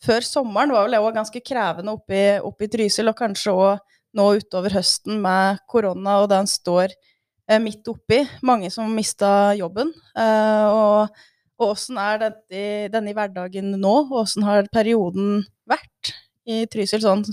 før, 0.04 0.26
sommeren? 0.28 0.72
Det 0.72 0.76
var 0.76 0.88
vel 0.90 0.98
òg 1.00 1.16
ganske 1.16 1.44
krevende 1.44 1.94
oppe 1.96 2.66
i, 2.66 2.70
Trysil, 2.72 3.08
og 3.08 3.18
kanskje 3.18 3.54
òg 3.56 3.94
nå 4.14 4.28
utover 4.38 4.76
høsten 4.76 5.18
med 5.24 5.62
korona 5.66 6.20
og 6.22 6.28
det 6.30 6.42
han 6.42 6.50
står 6.50 6.92
eh, 6.92 7.62
midt 7.62 7.88
oppi. 7.90 8.20
Mange 8.44 8.68
som 8.74 8.92
mista 8.92 9.54
jobben. 9.56 9.94
Og, 10.14 11.16
og 11.58 11.72
åssen 11.72 11.98
er 12.02 12.20
dette, 12.26 12.66
denne 12.92 13.16
hverdagen 13.16 13.72
nå? 13.72 13.96
Og 14.04 14.20
åssen 14.26 14.44
har 14.46 14.68
perioden 14.74 15.40
vært 15.70 16.12
i 16.44 16.66
Trysil, 16.68 17.00
sånn 17.00 17.24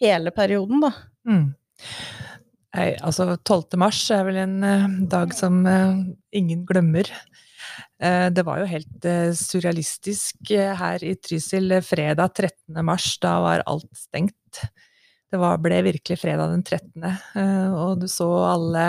hele 0.00 0.32
perioden, 0.32 0.80
da? 0.80 0.94
Mm. 1.28 1.50
Nei, 2.70 2.90
altså 3.02 3.32
12. 3.34 3.74
mars 3.82 4.00
er 4.14 4.26
vel 4.28 4.38
en 4.44 4.58
uh, 4.62 4.90
dag 5.10 5.32
som 5.34 5.62
uh, 5.66 5.98
ingen 6.36 6.62
glemmer. 6.68 7.08
Uh, 8.02 8.28
det 8.30 8.44
var 8.46 8.60
jo 8.60 8.68
helt 8.70 9.08
surrealistisk 9.38 10.52
her 10.54 11.02
i 11.02 11.16
Trysil 11.18 11.80
fredag 11.82 12.36
13. 12.36 12.78
mars. 12.86 13.16
Da 13.22 13.38
var 13.42 13.64
alt 13.70 13.90
stengt. 13.98 14.62
Det 15.30 15.38
var, 15.38 15.58
ble 15.62 15.82
virkelig 15.86 16.18
fredag 16.18 16.50
den 16.50 16.62
13., 16.66 17.04
og 17.78 18.00
du 18.02 18.08
så 18.10 18.26
alle, 18.48 18.86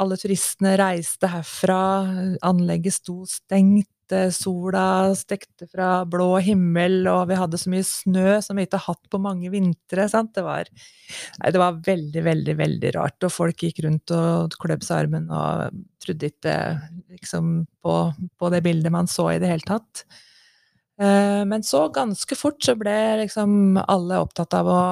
alle 0.00 0.16
turistene 0.16 0.78
reiste 0.80 1.28
herfra. 1.28 1.80
Anlegget 2.48 2.96
sto 2.96 3.18
stengt 3.28 3.91
sola 4.34 5.14
stekte 5.14 5.68
fra 5.70 6.04
blå 6.08 6.38
himmel, 6.42 7.06
og 7.06 7.28
vi 7.30 7.36
hadde 7.38 7.60
så 7.60 7.70
mye 7.70 7.84
snø 7.86 8.40
som 8.42 8.58
vi 8.58 8.66
ikke 8.66 8.80
har 8.80 8.96
hatt 8.96 9.10
på 9.12 9.20
mange 9.22 9.50
vintre. 9.52 10.08
Det 10.08 10.44
var, 10.44 10.68
nei, 11.38 11.52
det 11.54 11.60
var 11.62 11.78
veldig, 11.86 12.24
veldig 12.26 12.56
veldig 12.58 12.92
rart. 12.96 13.18
Og 13.22 13.32
folk 13.32 13.62
gikk 13.62 13.82
rundt 13.86 14.12
og 14.16 14.56
kløp 14.60 14.84
seg 14.84 15.04
armen 15.04 15.30
og 15.30 15.78
trodde 16.02 16.32
ikke 16.32 16.56
liksom, 17.14 17.54
på, 17.82 17.96
på, 18.38 18.52
det 18.52 18.62
bildet 18.66 18.92
man 18.92 19.08
så 19.08 19.30
i 19.32 19.38
det 19.42 19.52
hele 19.52 19.68
tatt. 19.68 20.04
Eh, 21.00 21.44
men 21.48 21.62
så, 21.62 21.86
ganske 21.94 22.36
fort, 22.38 22.60
så 22.64 22.76
ble 22.76 22.98
liksom 23.22 23.80
alle 23.86 24.20
opptatt 24.20 24.58
av 24.58 24.68
å 24.68 24.82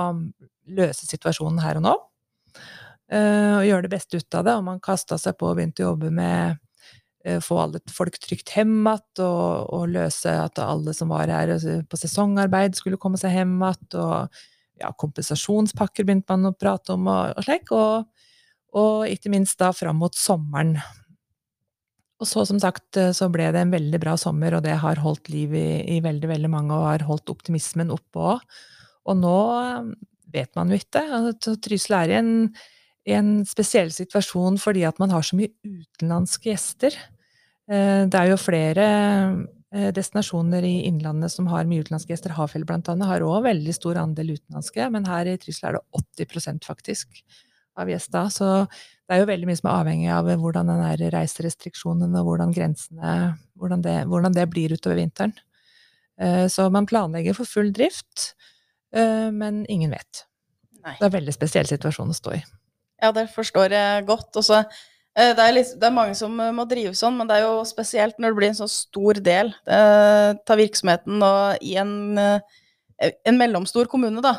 løse 0.70 1.10
situasjonen 1.10 1.60
her 1.64 1.82
og 1.82 1.86
nå. 1.88 1.98
Eh, 3.10 3.54
og 3.58 3.68
gjøre 3.68 3.88
det 3.88 3.94
beste 3.98 4.22
ut 4.22 4.40
av 4.40 4.48
det. 4.48 4.56
Og 4.56 4.66
man 4.70 4.82
kasta 4.82 5.18
seg 5.18 5.36
på 5.36 5.50
og 5.50 5.58
begynte 5.58 5.84
å 5.84 5.92
jobbe 5.92 6.14
med 6.14 6.58
Eh, 6.58 6.69
få 7.44 7.58
alle 7.60 7.80
folk 7.92 8.14
trygt 8.22 8.54
hjem 8.56 8.78
igjen, 8.78 9.24
og, 9.26 9.66
og, 9.74 9.82
løse 9.92 10.32
at 10.46 10.60
alle 10.62 10.94
som 10.96 11.12
var 11.12 11.28
her 11.28 11.52
altså, 11.56 11.80
på 11.84 11.98
sesongarbeid, 12.00 12.78
skulle 12.78 13.00
komme 13.00 13.20
seg 13.20 13.34
hjem 13.36 13.58
igjen. 13.58 14.00
Og 14.00 14.40
ja, 14.80 14.90
kompensasjonspakker 14.96 16.06
begynte 16.06 16.32
man 16.32 16.50
å 16.50 16.56
prate 16.56 16.96
om, 16.96 17.10
og, 17.12 17.36
og 17.36 17.46
slik. 17.46 17.74
Og, 17.76 18.08
og, 18.76 19.04
ikke 19.10 19.32
minst 19.32 19.60
da 19.60 19.72
fram 19.76 20.00
mot 20.00 20.16
sommeren. 20.16 20.76
Og 22.20 22.28
så, 22.28 22.44
som 22.48 22.60
sagt, 22.60 22.88
eh, 23.00 23.14
så 23.16 23.30
ble 23.32 23.48
det 23.54 23.64
en 23.64 23.72
veldig 23.72 24.00
bra 24.02 24.16
sommer, 24.20 24.56
og 24.56 24.64
det 24.66 24.76
har 24.82 25.00
holdt 25.00 25.30
liv 25.32 25.54
i, 25.56 25.68
i 25.96 26.00
veldig, 26.04 26.28
veldig 26.28 26.50
mange, 26.52 26.76
og 26.76 26.88
har 26.90 27.06
holdt 27.08 27.32
optimismen 27.32 27.92
oppe 27.94 28.26
òg. 28.34 28.58
Og 29.08 29.16
nå 29.16 29.36
eh, 29.56 29.88
vet 30.36 30.52
man 30.58 30.72
jo 30.72 30.80
ikke. 30.80 31.04
Altså, 31.20 31.56
Trysil 31.56 31.96
er 31.96 32.12
i 32.12 32.20
en 32.20 32.34
en 33.08 33.40
spesiell 33.48 33.90
situasjon 33.94 34.58
fordi 34.60 34.84
at 34.88 35.00
man 35.00 35.12
har 35.14 35.24
så 35.24 35.38
mye 35.38 35.52
utenlandske 35.64 36.52
gjester. 36.52 36.96
Eh, 37.70 38.06
det 38.10 38.18
er 38.18 38.30
jo 38.30 38.40
flere 38.40 38.86
eh, 39.72 39.90
destinasjoner 39.96 40.64
i 40.66 40.74
Innlandet 40.88 41.32
som 41.32 41.48
har 41.50 41.68
mye 41.68 41.84
utenlandske 41.84 42.12
gjester. 42.12 42.34
Hafjell 42.36 42.66
annet 42.68 43.08
har 43.08 43.26
òg 43.26 43.44
veldig 43.46 43.76
stor 43.76 44.00
andel 44.02 44.34
utenlandske, 44.36 44.90
men 44.90 45.08
her 45.08 45.30
i 45.30 45.38
Trysil 45.40 45.70
er 45.70 45.78
det 45.78 46.26
80% 46.26 46.66
faktisk 46.66 47.22
av 47.80 47.88
gjester. 47.88 48.28
Så 48.34 48.48
det 48.68 49.16
er 49.16 49.22
jo 49.22 49.30
veldig 49.30 49.48
mye 49.48 49.60
som 49.60 49.70
er 49.70 49.78
avhengig 49.78 50.10
av 50.12 50.32
hvordan 50.42 50.72
den 50.72 50.82
er 50.84 51.06
reiserestriksjonen 51.14 52.18
og 52.18 52.26
hvordan 52.26 52.52
grensene 52.54 53.36
hvordan 53.60 53.84
det, 53.84 53.96
hvordan 54.10 54.34
det 54.36 54.48
blir 54.50 54.74
utover 54.74 55.00
vinteren. 55.00 55.34
Eh, 56.20 56.46
så 56.52 56.68
man 56.68 56.88
planlegger 56.90 57.38
for 57.38 57.48
full 57.48 57.72
drift, 57.72 58.34
men 58.90 59.60
ingen 59.70 59.92
vet. 59.94 60.24
Nei. 60.82 60.96
Det 60.98 61.04
er 61.04 61.10
en 61.12 61.14
veldig 61.14 61.34
spesiell 61.36 61.68
situasjon 61.70 62.10
å 62.10 62.16
stå 62.16 62.32
i. 62.34 62.40
Ja, 63.00 63.10
det 63.16 63.26
forstår 63.32 63.74
jeg 63.74 64.06
godt. 64.08 64.30
Også, 64.36 64.62
eh, 65.16 65.32
det, 65.36 65.44
er 65.44 65.56
litt, 65.56 65.74
det, 65.76 65.88
er 65.88 65.96
mange 65.96 66.16
som 66.18 66.36
eh, 66.42 66.52
må 66.54 66.66
drive 66.68 66.94
sånn, 66.98 67.16
men 67.18 67.30
det 67.30 67.38
er 67.38 67.46
jo 67.46 67.60
spesielt 67.68 68.18
når 68.20 68.32
det 68.32 68.40
blir 68.40 68.52
en 68.52 68.60
så 68.62 68.70
stor 68.70 69.20
del 69.24 69.52
eh, 69.66 70.30
av 70.36 70.60
virksomheten 70.60 71.22
og 71.24 71.64
i 71.64 71.76
en, 71.80 71.92
en 72.20 73.38
mellomstor 73.38 73.88
kommune, 73.90 74.22
da, 74.24 74.34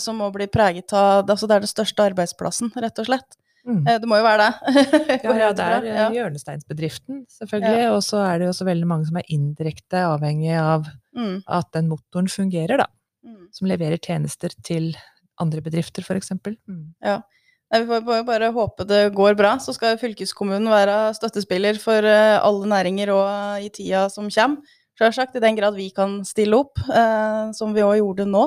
som 0.00 0.22
må 0.22 0.30
bli 0.34 0.48
preget 0.48 0.94
av 0.96 1.26
altså 1.26 1.48
Det 1.48 1.58
er 1.58 1.66
den 1.66 1.74
største 1.74 2.06
arbeidsplassen, 2.12 2.72
rett 2.80 3.02
og 3.02 3.10
slett. 3.10 3.36
Mm. 3.66 3.82
Det 3.82 4.06
må 4.06 4.20
jo 4.20 4.22
være 4.22 4.44
det. 4.44 4.74
ja, 5.26 5.32
ja, 5.40 5.46
det 5.58 5.64
er 5.66 5.86
ja. 5.88 6.04
hjørnesteinsbedriften, 6.14 7.24
selvfølgelig. 7.34 7.80
Ja. 7.82 7.88
Og 7.96 8.04
så 8.06 8.20
er 8.22 8.38
det 8.38 8.46
jo 8.46 8.52
også 8.52 8.68
veldig 8.68 8.86
mange 8.88 9.08
som 9.08 9.18
er 9.18 9.26
indirekte 9.34 10.04
avhengig 10.06 10.54
av 10.54 10.86
mm. 11.18 11.40
at 11.58 11.72
den 11.74 11.90
motoren 11.90 12.30
fungerer, 12.30 12.78
da. 12.84 12.86
Mm. 13.26 13.48
Som 13.58 13.66
leverer 13.66 13.98
tjenester 13.98 14.54
til 14.64 14.92
andre 15.42 15.64
bedrifter, 15.64 16.06
f.eks. 16.06 16.30
Mm. 16.46 16.94
Ja. 17.04 17.18
Nei, 17.72 17.82
Vi 17.82 17.86
får 17.90 18.24
bare 18.26 18.52
håpe 18.54 18.86
det 18.86 19.02
går 19.16 19.34
bra. 19.38 19.56
Så 19.58 19.74
skal 19.74 19.98
fylkeskommunen 19.98 20.70
være 20.70 21.14
støttespiller 21.18 21.80
for 21.82 22.06
eh, 22.06 22.38
alle 22.38 22.70
næringer 22.70 23.10
og 23.14 23.64
i 23.64 23.70
tida 23.74 24.06
som 24.12 24.30
kommer. 24.30 24.74
Selvsagt, 24.96 25.34
i 25.36 25.44
den 25.44 25.58
grad 25.58 25.74
vi 25.76 25.90
kan 25.92 26.22
stille 26.24 26.56
opp, 26.56 26.78
eh, 26.88 27.50
som 27.52 27.74
vi 27.76 27.84
òg 27.84 27.98
gjorde 27.98 28.24
nå, 28.30 28.46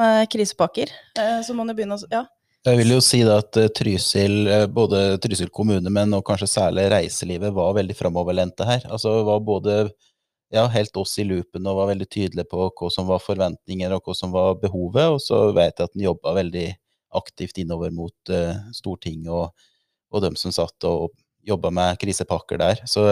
med 0.00 0.30
krisepakker. 0.32 0.92
Eh, 1.18 1.40
så 1.44 1.56
må 1.56 1.66
det 1.68 1.76
begynne 1.76 1.98
å 1.98 2.06
Ja. 2.10 2.24
Jeg 2.68 2.76
vil 2.76 2.90
jo 2.92 3.00
si 3.00 3.22
at 3.24 3.56
eh, 3.56 3.70
Trysil, 3.72 4.34
eh, 4.46 4.66
både 4.68 5.18
Trysil 5.20 5.48
kommune, 5.48 5.90
men 5.90 6.12
og 6.12 6.24
kanskje 6.28 6.48
særlig 6.48 6.90
reiselivet, 6.92 7.54
var 7.56 7.72
veldig 7.76 7.96
framoverlente 7.96 8.66
her. 8.68 8.84
Altså 8.92 9.22
var 9.24 9.40
både 9.40 9.90
ja, 10.52 10.66
helt 10.66 10.96
oss 11.00 11.18
i 11.18 11.24
loopen 11.24 11.66
og 11.66 11.78
var 11.78 11.88
veldig 11.92 12.08
tydelige 12.10 12.48
på 12.50 12.66
hva 12.68 12.90
som 12.92 13.08
var 13.08 13.22
forventninger 13.24 13.94
og 13.96 14.04
hva 14.04 14.16
som 14.16 14.32
var 14.34 14.58
behovet, 14.60 15.08
og 15.08 15.20
så 15.24 15.46
vet 15.56 15.78
jeg 15.78 15.88
at 15.88 15.96
den 15.96 16.04
jobba 16.04 16.34
veldig 16.36 16.66
aktivt 17.16 17.58
innover 17.62 17.92
mot 17.94 18.32
uh, 18.32 18.54
Stortinget 18.76 19.32
og, 19.32 19.66
og 20.10 20.24
dem 20.24 20.38
som 20.38 20.54
satt 20.54 20.88
og 20.88 21.10
jobba 21.46 21.70
med 21.72 21.98
krisepakker 22.00 22.60
der. 22.60 22.82
Så 22.88 23.06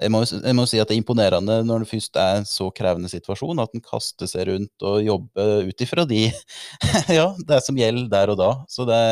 jeg 0.00 0.10
må, 0.10 0.22
jeg 0.24 0.56
må, 0.56 0.64
si 0.68 0.80
at 0.80 0.88
det 0.88 0.96
er 0.96 1.02
imponerende 1.02 1.58
når 1.66 1.84
det 1.84 1.90
først 1.90 2.16
er 2.20 2.38
en 2.40 2.48
så 2.48 2.70
krevende 2.74 3.10
situasjon, 3.12 3.60
at 3.60 3.74
en 3.76 3.84
kaster 3.84 4.30
seg 4.30 4.48
rundt 4.48 4.86
og 4.88 5.02
jobber 5.04 5.68
ut 5.68 5.84
ifra 5.84 6.06
de, 6.08 6.24
ja, 7.18 7.28
det 7.48 7.60
som 7.66 7.78
gjelder 7.78 8.08
der 8.12 8.32
og 8.32 8.40
da. 8.40 8.50
Så 8.72 8.88
det 8.88 9.02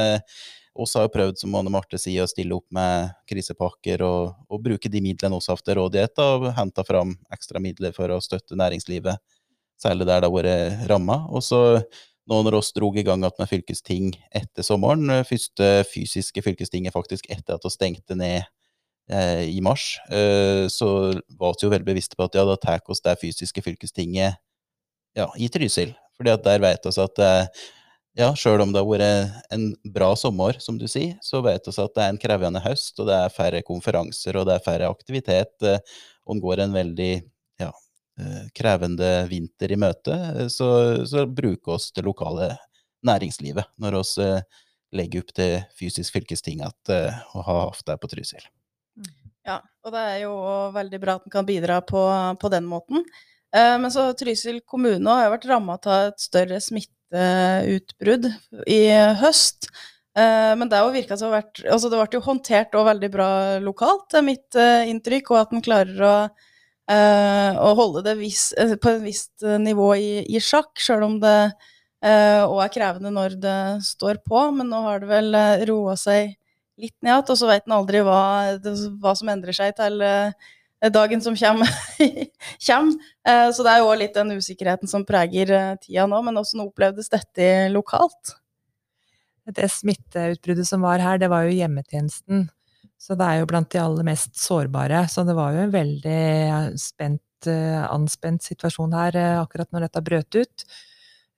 oss 0.81 0.95
har 0.97 1.05
jo 1.05 1.13
prøvd, 1.13 1.41
som 1.41 1.55
Anne 1.59 1.73
Marte 1.73 1.99
sier, 2.01 2.25
å 2.25 2.31
stille 2.31 2.57
opp 2.57 2.67
med 2.75 3.11
krisepakker 3.29 4.05
og, 4.07 4.37
og 4.49 4.63
bruke 4.65 4.89
de 4.93 5.03
midlene 5.05 5.37
vi 5.37 5.51
har 5.51 5.59
hatt 5.59 5.67
til 5.67 5.79
rådighet, 5.81 6.23
og 6.25 6.49
hente 6.57 6.85
fram 6.87 7.13
ekstra 7.35 7.61
midler 7.63 7.93
for 7.97 8.13
å 8.15 8.21
støtte 8.25 8.59
næringslivet, 8.59 9.21
særlig 9.81 10.09
der 10.09 10.23
det 10.23 10.31
har 10.31 10.37
vært 10.37 10.87
ramma. 10.91 11.25
Og 11.29 11.45
så 11.45 11.61
nå 12.31 12.41
når 12.47 12.61
oss 12.61 12.73
dro 12.77 12.93
i 12.95 13.05
gang 13.07 13.23
med 13.23 13.51
fylkesting 13.51 14.13
etter 14.31 14.67
sommeren, 14.67 15.11
eh, 15.11 15.27
første 15.27 15.71
fysiske 15.91 16.45
fylkestinget 16.47 16.95
faktisk 16.95 17.27
etter 17.31 17.59
at 17.59 17.67
vi 17.67 17.73
stengte 17.75 18.17
ned 18.19 18.45
eh, 19.11 19.49
i 19.51 19.61
mars, 19.65 19.99
eh, 20.11 20.69
så 20.71 20.91
var 21.41 21.57
vi 21.57 21.67
jo 21.67 21.73
veldig 21.75 21.89
bevisste 21.89 22.19
på 22.19 22.29
at 22.29 22.39
ja, 22.39 22.47
da 22.47 22.57
tar 22.61 22.81
vi 22.87 23.01
det 23.05 23.19
fysiske 23.21 23.67
fylkestinget 23.67 24.39
ja, 25.19 25.27
i 25.37 25.51
Trysil. 25.51 25.95
Fordi 26.21 26.35
at 26.35 26.45
der 26.45 26.63
vet 26.63 26.87
vi 26.87 27.03
at 27.03 27.23
eh, 27.25 27.67
ja, 28.19 28.31
sjøl 28.37 28.63
om 28.65 28.73
det 28.75 28.83
har 28.83 28.89
vært 28.89 29.53
en 29.55 29.69
bra 29.95 30.13
sommer, 30.19 30.59
som 30.63 30.79
du 30.79 30.87
sier, 30.91 31.17
så 31.25 31.43
vet 31.45 31.67
vi 31.67 31.75
at 31.75 31.95
det 31.97 32.05
er 32.05 32.15
en 32.15 32.21
krevende 32.21 32.63
høst, 32.65 32.99
og 32.99 33.09
det 33.09 33.17
er 33.17 33.35
færre 33.35 33.63
konferanser, 33.67 34.39
og 34.39 34.49
det 34.49 34.57
er 34.57 34.65
færre 34.65 34.91
aktivitet, 34.91 35.55
eh, 35.63 35.79
og 36.27 36.37
en 36.37 36.43
går 36.43 36.65
en 36.65 36.75
veldig 36.75 37.13
krevende 38.57 39.11
vinter 39.31 39.73
i 39.73 39.79
møte, 39.81 40.15
eh, 40.15 40.49
så, 40.53 40.69
så 41.09 41.27
bruke 41.27 41.77
oss 41.77 41.91
det 41.97 42.05
lokale 42.07 42.53
næringslivet 43.07 43.71
når 43.81 43.99
vi 44.01 44.27
eh, 44.27 44.63
legger 45.01 45.23
opp 45.23 45.35
til 45.37 45.59
fysisk 45.79 46.17
fylkesting 46.17 46.65
at, 46.67 46.91
å 46.91 47.45
ha 47.47 47.59
hofta 47.69 47.95
på 48.01 48.11
Trysil. 48.11 48.43
Ja, 49.47 49.61
og 49.87 49.95
det 49.95 50.01
er 50.03 50.17
jo 50.25 50.33
veldig 50.75 50.99
bra 51.03 51.15
at 51.19 51.29
en 51.29 51.33
kan 51.33 51.47
bidra 51.47 51.79
på, 51.87 52.01
på 52.43 52.51
den 52.51 52.67
måten. 52.67 53.05
Men 53.55 53.87
så 53.95 54.09
Trysil 54.19 54.59
kommune 54.67 55.15
har 55.15 55.31
vært 55.31 55.47
ramma 55.47 55.79
av 55.79 56.11
et 56.11 56.21
større 56.23 56.59
smitteutbrudd 56.63 58.27
i 58.67 58.81
høst. 59.23 59.71
Eh, 60.19 60.53
men 60.59 60.71
det 60.71 60.81
virka 60.91 61.17
som 61.17 61.31
vært 61.31 61.61
Altså, 61.71 61.87
det 61.89 61.99
ble 62.01 62.19
jo 62.19 62.25
håndtert 62.25 62.75
og 62.75 62.89
veldig 62.89 63.11
bra 63.13 63.31
lokalt, 63.63 64.15
er 64.15 64.27
mitt 64.27 64.59
eh, 64.59 64.89
inntrykk, 64.91 65.31
og 65.31 65.43
at 65.45 65.53
en 65.55 65.63
klarer 65.65 66.03
å, 66.03 66.15
eh, 66.91 67.59
å 67.61 67.73
holde 67.79 68.03
det 68.07 68.17
vis, 68.21 68.51
eh, 68.59 68.77
på 68.81 68.95
et 68.95 69.03
visst 69.05 69.45
eh, 69.47 69.59
nivå 69.63 69.93
i, 69.97 70.11
i 70.27 70.43
sjakk, 70.43 70.73
sjøl 70.81 71.07
om 71.07 71.21
det 71.23 71.37
òg 72.01 72.63
er 72.65 72.71
krevende 72.73 73.11
når 73.13 73.35
det 73.37 73.59
står 73.85 74.23
på. 74.25 74.47
Men 74.57 74.71
nå 74.73 74.79
har 74.87 75.03
det 75.03 75.09
vel 75.11 75.37
roa 75.69 75.99
seg 76.01 76.31
litt 76.81 76.95
ned 77.05 77.11
igjen, 77.11 77.27
og 77.29 77.37
så 77.37 77.51
veit 77.51 77.67
en 77.69 77.75
aldri 77.77 78.01
hva, 78.07 78.21
hva, 79.03 79.13
som 79.19 79.29
endrer 79.29 79.53
seg 79.53 79.75
til 79.77 80.01
dagen 80.97 81.21
som 81.21 81.37
kommer. 81.37 81.69
så 82.65 83.67
det 83.67 83.75
er 83.75 83.83
jo 83.83 83.91
òg 83.91 84.01
litt 84.01 84.17
den 84.17 84.33
usikkerheten 84.33 84.89
som 84.89 85.05
preger 85.05 85.77
tida 85.85 86.09
nå. 86.09 86.23
Men 86.25 86.41
åssen 86.41 86.65
opplevdes 86.65 87.13
dette 87.13 87.69
lokalt? 87.69 88.39
det 89.55 89.69
smitteutbruddet 89.73 90.69
som 90.69 90.85
var 90.85 91.03
her, 91.03 91.21
det 91.21 91.31
var 91.31 91.47
jo 91.47 91.57
hjemmetjenesten. 91.57 92.49
Så 93.01 93.17
det 93.17 93.25
er 93.27 93.41
jo 93.41 93.49
blant 93.49 93.71
de 93.73 93.81
aller 93.81 94.05
mest 94.05 94.37
sårbare. 94.37 95.07
Så 95.09 95.25
det 95.25 95.37
var 95.37 95.55
jo 95.57 95.65
en 95.65 95.73
veldig 95.73 96.21
spent, 96.81 97.49
eh, 97.49 97.81
anspent 97.89 98.45
situasjon 98.45 98.93
her 98.93 99.17
eh, 99.17 99.37
akkurat 99.41 99.71
når 99.73 99.87
dette 99.87 100.03
brøt 100.05 100.37
ut. 100.37 100.65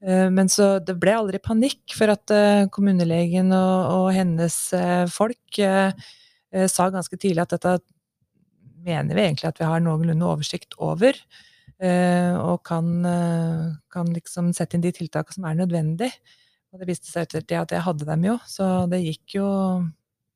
Eh, 0.03 0.27
men 0.35 0.51
så 0.51 0.75
det 0.83 0.97
ble 0.99 1.15
aldri 1.15 1.39
panikk 1.39 1.95
for 1.95 2.11
at 2.17 2.35
kommunelegen 2.75 3.55
og, 3.55 3.77
og 3.95 4.09
hennes 4.17 4.59
folk 5.15 5.63
sa 6.69 6.85
ganske 6.93 7.17
tidlig 7.17 7.47
at 7.47 7.55
dette 7.55 7.79
mener 8.85 9.17
vi 9.17 9.23
egentlig 9.23 9.49
at 9.49 9.61
vi 9.63 9.69
har 9.71 9.81
noenlunde 9.81 10.27
oversikt 10.27 10.75
over. 10.83 11.17
Og 11.83 12.59
kan, 12.67 12.91
kan 13.91 14.11
liksom 14.13 14.51
sette 14.55 14.77
inn 14.77 14.85
de 14.85 14.93
tiltakene 14.95 15.39
som 15.39 15.47
er 15.49 15.57
nødvendig. 15.63 16.11
Og 16.75 16.83
det 16.83 16.91
viste 16.91 17.09
seg 17.09 17.25
etter 17.25 17.47
det 17.49 17.59
at 17.63 17.73
jeg 17.73 17.87
hadde 17.87 18.11
dem 18.11 18.29
jo, 18.29 18.37
så 18.51 18.69
det 18.91 19.01
gikk 19.07 19.39
jo 19.39 19.49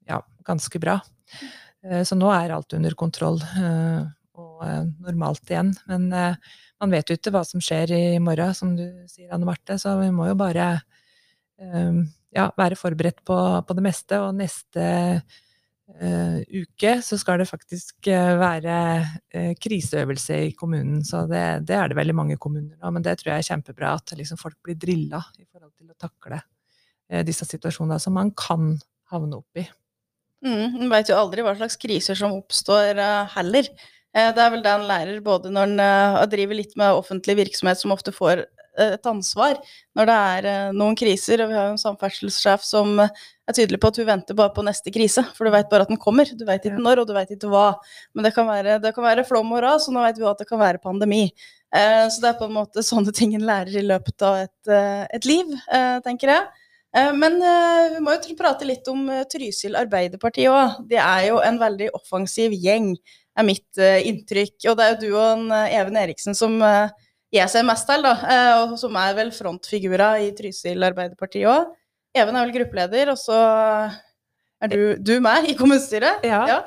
ja, 0.09 0.23
ganske 0.49 0.81
bra. 0.81 0.97
Eh, 1.87 2.03
så 2.07 2.19
nå 2.19 2.31
er 2.33 2.55
alt 2.55 2.77
under 2.77 2.97
kontroll 2.99 3.41
eh, 3.43 4.03
og 4.37 4.67
eh, 4.67 4.85
normalt 5.07 5.51
igjen. 5.53 5.73
Men 5.91 6.09
man 6.11 6.93
vet 6.93 7.09
jo 7.09 7.17
ikke 7.19 7.33
hva 7.35 7.45
som 7.47 7.63
skjer 7.63 7.95
i 7.97 8.05
morgen, 8.23 8.55
som 8.57 8.77
du 8.79 8.85
sier, 9.11 9.31
Anne 9.35 9.49
Marte, 9.49 9.79
så 9.81 9.97
vi 10.01 10.13
må 10.15 10.29
jo 10.31 10.39
bare 10.39 10.69
ja, 12.37 12.51
være 12.53 12.77
forberedt 12.77 13.23
på, 13.25 13.37
på 13.65 13.77
det 13.79 13.85
meste. 13.87 14.19
Og 14.21 14.35
neste 14.37 14.83
uh, 15.25 16.37
uke 16.53 16.91
så 17.01 17.17
skal 17.17 17.41
det 17.41 17.47
faktisk 17.49 18.11
være 18.11 18.75
uh, 19.01 19.55
kriseøvelse 19.57 20.37
i 20.51 20.53
kommunen. 20.53 21.01
Så 21.01 21.23
det, 21.31 21.41
det, 21.71 21.79
er 21.79 21.89
det 21.89 21.97
veldig 21.97 22.19
mange 22.19 22.37
kommuner 22.37 22.77
nå, 22.77 22.93
men 22.93 23.07
det 23.07 23.17
tror 23.23 23.33
jeg 23.33 23.47
er 23.47 23.49
kjempebra 23.55 23.95
at 23.97 24.13
liksom, 24.21 24.37
folk 24.37 24.59
blir 24.69 24.77
drilla 24.77 25.23
i 25.41 25.49
forhold 25.49 25.73
til 25.73 25.89
å 25.89 25.97
takle 25.97 26.43
uh, 26.43 27.25
disse 27.25 27.49
situasjonene 27.49 27.97
som 28.05 28.21
man 28.21 28.35
kan 28.37 28.75
havne 29.15 29.41
opp 29.41 29.65
i. 29.65 29.65
Mm, 30.45 30.83
en 30.83 30.91
veit 30.93 31.09
jo 31.11 31.17
aldri 31.19 31.45
hva 31.45 31.55
slags 31.57 31.79
kriser 31.81 32.19
som 32.19 32.35
oppstår 32.37 32.99
heller. 33.37 33.71
Det 34.17 34.41
er 34.41 34.53
vel 34.53 34.63
det 34.65 34.73
en 34.73 34.87
lærer 34.89 35.17
både 35.25 35.51
når 35.53 35.73
en 35.73 36.29
driver 36.33 36.57
litt 36.57 36.77
med 36.79 36.97
offentlig 36.97 37.37
virksomhet, 37.41 37.81
som 37.81 37.93
ofte 37.93 38.15
får 38.15 38.45
et 38.77 39.09
ansvar 39.09 39.57
når 39.97 40.09
det 40.09 40.17
er 40.31 40.77
noen 40.77 40.97
kriser. 40.97 41.43
Og 41.43 41.51
vi 41.51 41.57
har 41.57 41.67
jo 41.69 41.75
en 41.75 41.83
samferdselssjef 41.83 42.65
som 42.65 43.01
er 43.01 43.57
tydelig 43.57 43.81
på 43.83 43.91
at 43.91 44.01
hun 44.01 44.09
venter 44.09 44.39
bare 44.39 44.55
på 44.57 44.65
neste 44.67 44.93
krise, 44.95 45.25
for 45.37 45.47
du 45.47 45.55
veit 45.55 45.69
bare 45.73 45.87
at 45.87 45.93
den 45.93 46.01
kommer. 46.01 46.29
Du 46.29 46.47
veit 46.49 46.65
ikke 46.67 46.83
når, 46.83 47.03
og 47.03 47.11
du 47.11 47.15
veit 47.17 47.33
ikke 47.35 47.51
hva. 47.53 47.67
Men 48.15 48.29
det 48.29 48.35
kan, 48.37 48.49
være, 48.49 48.79
det 48.83 48.95
kan 48.97 49.07
være 49.07 49.27
flom 49.29 49.53
og 49.57 49.63
ras, 49.65 49.89
og 49.89 49.97
nå 49.97 50.05
veit 50.07 50.21
vi 50.21 50.29
at 50.31 50.43
det 50.43 50.49
kan 50.49 50.63
være 50.63 50.83
pandemi. 50.83 51.25
Eh, 51.75 52.05
så 52.11 52.23
det 52.23 52.31
er 52.31 52.39
på 52.39 52.49
en 52.49 52.57
måte 52.57 52.85
sånne 52.87 53.15
ting 53.17 53.35
en 53.37 53.47
lærer 53.47 53.75
i 53.81 53.85
løpet 53.87 54.23
av 54.27 54.39
et, 54.45 54.71
eh, 54.71 55.05
et 55.19 55.29
liv, 55.29 55.51
eh, 55.73 55.99
tenker 56.05 56.33
jeg. 56.33 56.47
Eh, 56.97 57.13
men 57.13 57.37
eh, 57.43 57.95
vi 57.97 58.03
må 58.05 58.15
jo 58.17 58.37
prate 58.39 58.67
litt 58.69 58.87
om 58.89 59.07
eh, 59.13 59.25
Trysil 59.29 59.77
Arbeiderparti 59.79 60.47
òg. 60.49 60.81
Det 60.89 61.01
er 61.03 61.29
jo 61.29 61.41
en 61.45 61.61
veldig 61.61 61.91
offensiv 61.99 62.55
gjeng, 62.57 62.95
er 63.37 63.45
mitt 63.45 63.81
inntrykk. 63.81 64.57
Og 64.71 64.79
det 64.79 64.87
er 64.87 64.95
jo 64.95 65.01
du 65.03 65.11
og 65.11 65.27
en, 65.35 65.51
Even 65.69 65.99
Eriksen 66.01 66.37
som 66.37 66.57
jeg 67.35 67.53
ser 67.53 67.67
mest 67.69 67.85
til, 67.85 68.07
da, 68.07 68.15
og 68.63 68.79
som 68.81 68.97
er 68.97 69.13
vel 69.19 69.33
frontfigurer 69.35 70.23
i 70.25 70.31
Trysil 70.39 70.87
Arbeiderparti 70.89 71.45
òg. 71.45 71.69
Even 72.17 72.39
er 72.39 72.47
vel 72.47 72.55
gruppeleder, 72.55 73.11
og 73.13 73.21
så 73.21 73.37
er 74.65 74.73
du, 74.73 74.81
du 74.97 75.19
med 75.21 75.51
i 75.51 75.57
kommunestyret? 75.59 76.25
Ja. 76.25 76.41
ja. 76.49 76.59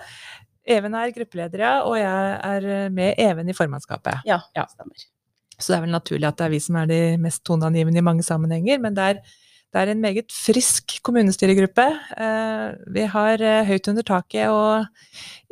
Even 0.69 0.93
er 0.93 1.15
gruppeleder, 1.15 1.65
ja, 1.65 1.73
og 1.89 1.97
jeg 1.97 2.37
er 2.51 2.93
med 2.93 3.17
Even 3.17 3.49
i 3.49 3.57
formannskapet. 3.57 4.21
Ja, 4.29 4.37
ja, 4.53 4.69
stemmer. 4.69 5.09
Så 5.57 5.71
det 5.71 5.79
er 5.79 5.85
vel 5.87 5.97
naturlig 5.97 6.29
at 6.29 6.37
det 6.37 6.45
er 6.45 6.53
vi 6.53 6.61
som 6.61 6.77
er 6.83 6.93
de 6.93 7.03
mest 7.25 7.41
toneangivende 7.49 8.03
i 8.03 8.05
mange 8.05 8.29
sammenhenger, 8.29 8.77
men 8.83 8.93
det 8.93 9.09
er, 9.15 9.23
det 9.69 9.81
er 9.81 9.91
en 9.91 10.01
meget 10.01 10.33
frisk 10.33 10.95
kommunestyregruppe. 11.05 11.85
Eh, 12.17 12.69
vi 12.95 13.05
har 13.13 13.41
eh, 13.45 13.67
høyt 13.67 13.89
under 13.91 14.05
taket 14.05 14.49
og 14.49 14.87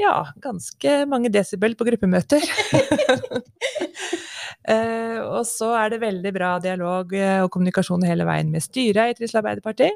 ja, 0.01 0.13
ganske 0.41 1.03
mange 1.09 1.29
desibel 1.33 1.75
på 1.77 1.85
gruppemøter. 1.85 2.41
Uh, 4.67 5.21
og 5.37 5.43
så 5.45 5.69
er 5.83 5.93
det 5.93 6.01
veldig 6.01 6.31
bra 6.33 6.55
dialog 6.63 7.13
eh, 7.13 7.43
og 7.43 7.51
kommunikasjon 7.53 8.07
hele 8.09 8.25
veien 8.27 8.49
med 8.53 8.65
styret 8.65 9.13
i 9.13 9.19
Trisla 9.19 9.43
Arbeiderparti. 9.43 9.91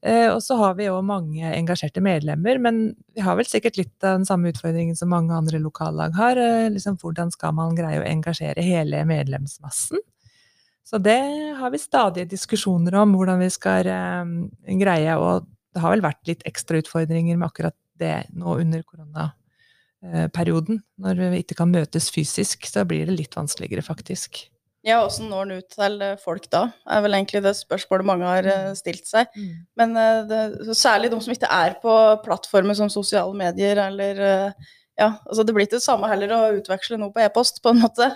Og 0.00 0.38
så 0.40 0.56
har 0.56 0.78
vi 0.78 0.86
òg 0.88 1.02
mange 1.04 1.44
engasjerte 1.52 2.00
medlemmer, 2.00 2.56
men 2.64 2.78
vi 3.12 3.20
har 3.20 3.34
vel 3.36 3.44
sikkert 3.44 3.76
litt 3.76 4.06
av 4.06 4.14
den 4.14 4.24
samme 4.24 4.48
utfordringen 4.48 4.96
som 4.96 5.10
mange 5.12 5.34
andre 5.36 5.60
lokallag 5.60 6.16
har. 6.16 6.40
Liksom, 6.72 6.96
hvordan 7.02 7.28
skal 7.34 7.52
man 7.58 7.76
greie 7.76 8.00
å 8.00 8.06
engasjere 8.08 8.64
hele 8.64 9.02
medlemsmassen? 9.04 10.00
Så 10.86 10.98
det 11.02 11.20
har 11.58 11.70
vi 11.70 11.78
stadige 11.78 12.30
diskusjoner 12.30 12.96
om, 13.02 13.12
hvordan 13.14 13.42
vi 13.44 13.50
skal 13.52 13.86
greie. 14.80 15.16
Og 15.20 15.46
det 15.74 15.82
har 15.84 15.92
vel 15.94 16.02
vært 16.02 16.26
litt 16.26 16.46
ekstra 16.48 16.80
utfordringer 16.80 17.36
med 17.38 17.46
akkurat 17.46 17.76
det 18.00 18.24
nå 18.34 18.56
under 18.58 18.82
korona 18.82 19.28
Eh. 20.00 20.80
Når 20.96 21.20
vi 21.20 21.42
ikke 21.42 21.58
kan 21.58 21.70
møtes 21.72 22.08
fysisk, 22.12 22.64
så 22.66 22.86
blir 22.88 23.06
det 23.06 23.18
litt 23.18 23.36
vanskeligere, 23.36 23.84
faktisk. 23.84 24.46
Ja, 24.82 25.02
åssen 25.04 25.28
når 25.28 25.44
den 25.44 25.60
ut 25.60 25.74
til 25.74 26.02
folk 26.22 26.46
da, 26.48 26.70
er 26.88 27.02
vel 27.04 27.12
egentlig 27.12 27.42
det 27.44 27.52
spørsmålet 27.58 28.06
mange 28.08 28.24
har 28.24 28.46
eh, 28.48 28.68
mm. 28.70 28.76
stilt 28.78 29.04
seg. 29.04 29.28
Mm. 29.36 29.56
Men 29.76 29.96
eh, 30.00 30.20
det, 30.30 30.76
særlig 30.78 31.10
de 31.12 31.18
som 31.20 31.34
ikke 31.34 31.50
er 31.52 31.76
på 31.82 31.96
plattformer 32.24 32.78
som 32.78 32.92
sosiale 32.92 33.36
medier 33.36 33.82
eller 33.88 34.22
Ja, 35.00 35.14
altså 35.24 35.44
det 35.44 35.54
blir 35.56 35.64
ikke 35.64 35.78
det 35.78 35.84
samme 35.84 36.08
heller 36.08 36.32
å 36.36 36.40
utveksle 36.58 36.98
noe 37.00 37.12
på 37.12 37.22
e-post, 37.24 37.60
på 37.64 37.72
en 37.72 37.78
måte. 37.80 38.08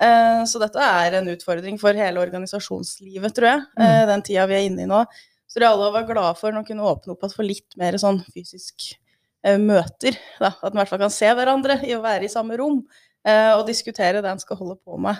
Så 0.00 0.56
dette 0.62 0.80
er 0.80 1.18
en 1.18 1.26
utfordring 1.28 1.76
for 1.80 1.92
hele 1.92 2.22
organisasjonslivet, 2.22 3.34
tror 3.36 3.48
jeg, 3.50 3.64
mm. 3.76 4.06
den 4.08 4.22
tida 4.24 4.46
vi 4.48 4.56
er 4.56 4.64
inne 4.70 4.86
i 4.86 4.88
nå. 4.88 5.02
Så 5.44 5.60
det 5.60 5.66
er 5.66 5.74
alle 5.74 5.90
være 5.92 6.08
glade 6.08 6.38
for 6.40 6.56
å 6.56 6.62
kunne 6.64 6.86
åpne 6.88 7.12
opp 7.12 7.26
for 7.28 7.44
litt 7.44 7.76
mer 7.76 7.98
sånn 8.00 8.22
fysisk 8.32 8.94
Eh, 9.40 9.56
møter. 9.56 10.16
Da. 10.40 10.52
At 10.60 10.68
en 10.68 10.76
i 10.76 10.82
hvert 10.82 10.90
fall 10.92 11.00
kan 11.06 11.12
se 11.12 11.28
hverandre 11.32 11.80
i 11.88 11.94
å 11.96 12.02
være 12.04 12.26
i 12.26 12.32
samme 12.32 12.58
rom 12.60 12.82
eh, 13.24 13.52
og 13.54 13.64
diskutere 13.68 14.20
det 14.20 14.28
en 14.28 14.42
skal 14.42 14.58
holde 14.58 14.76
på 14.84 14.98
med. 15.00 15.16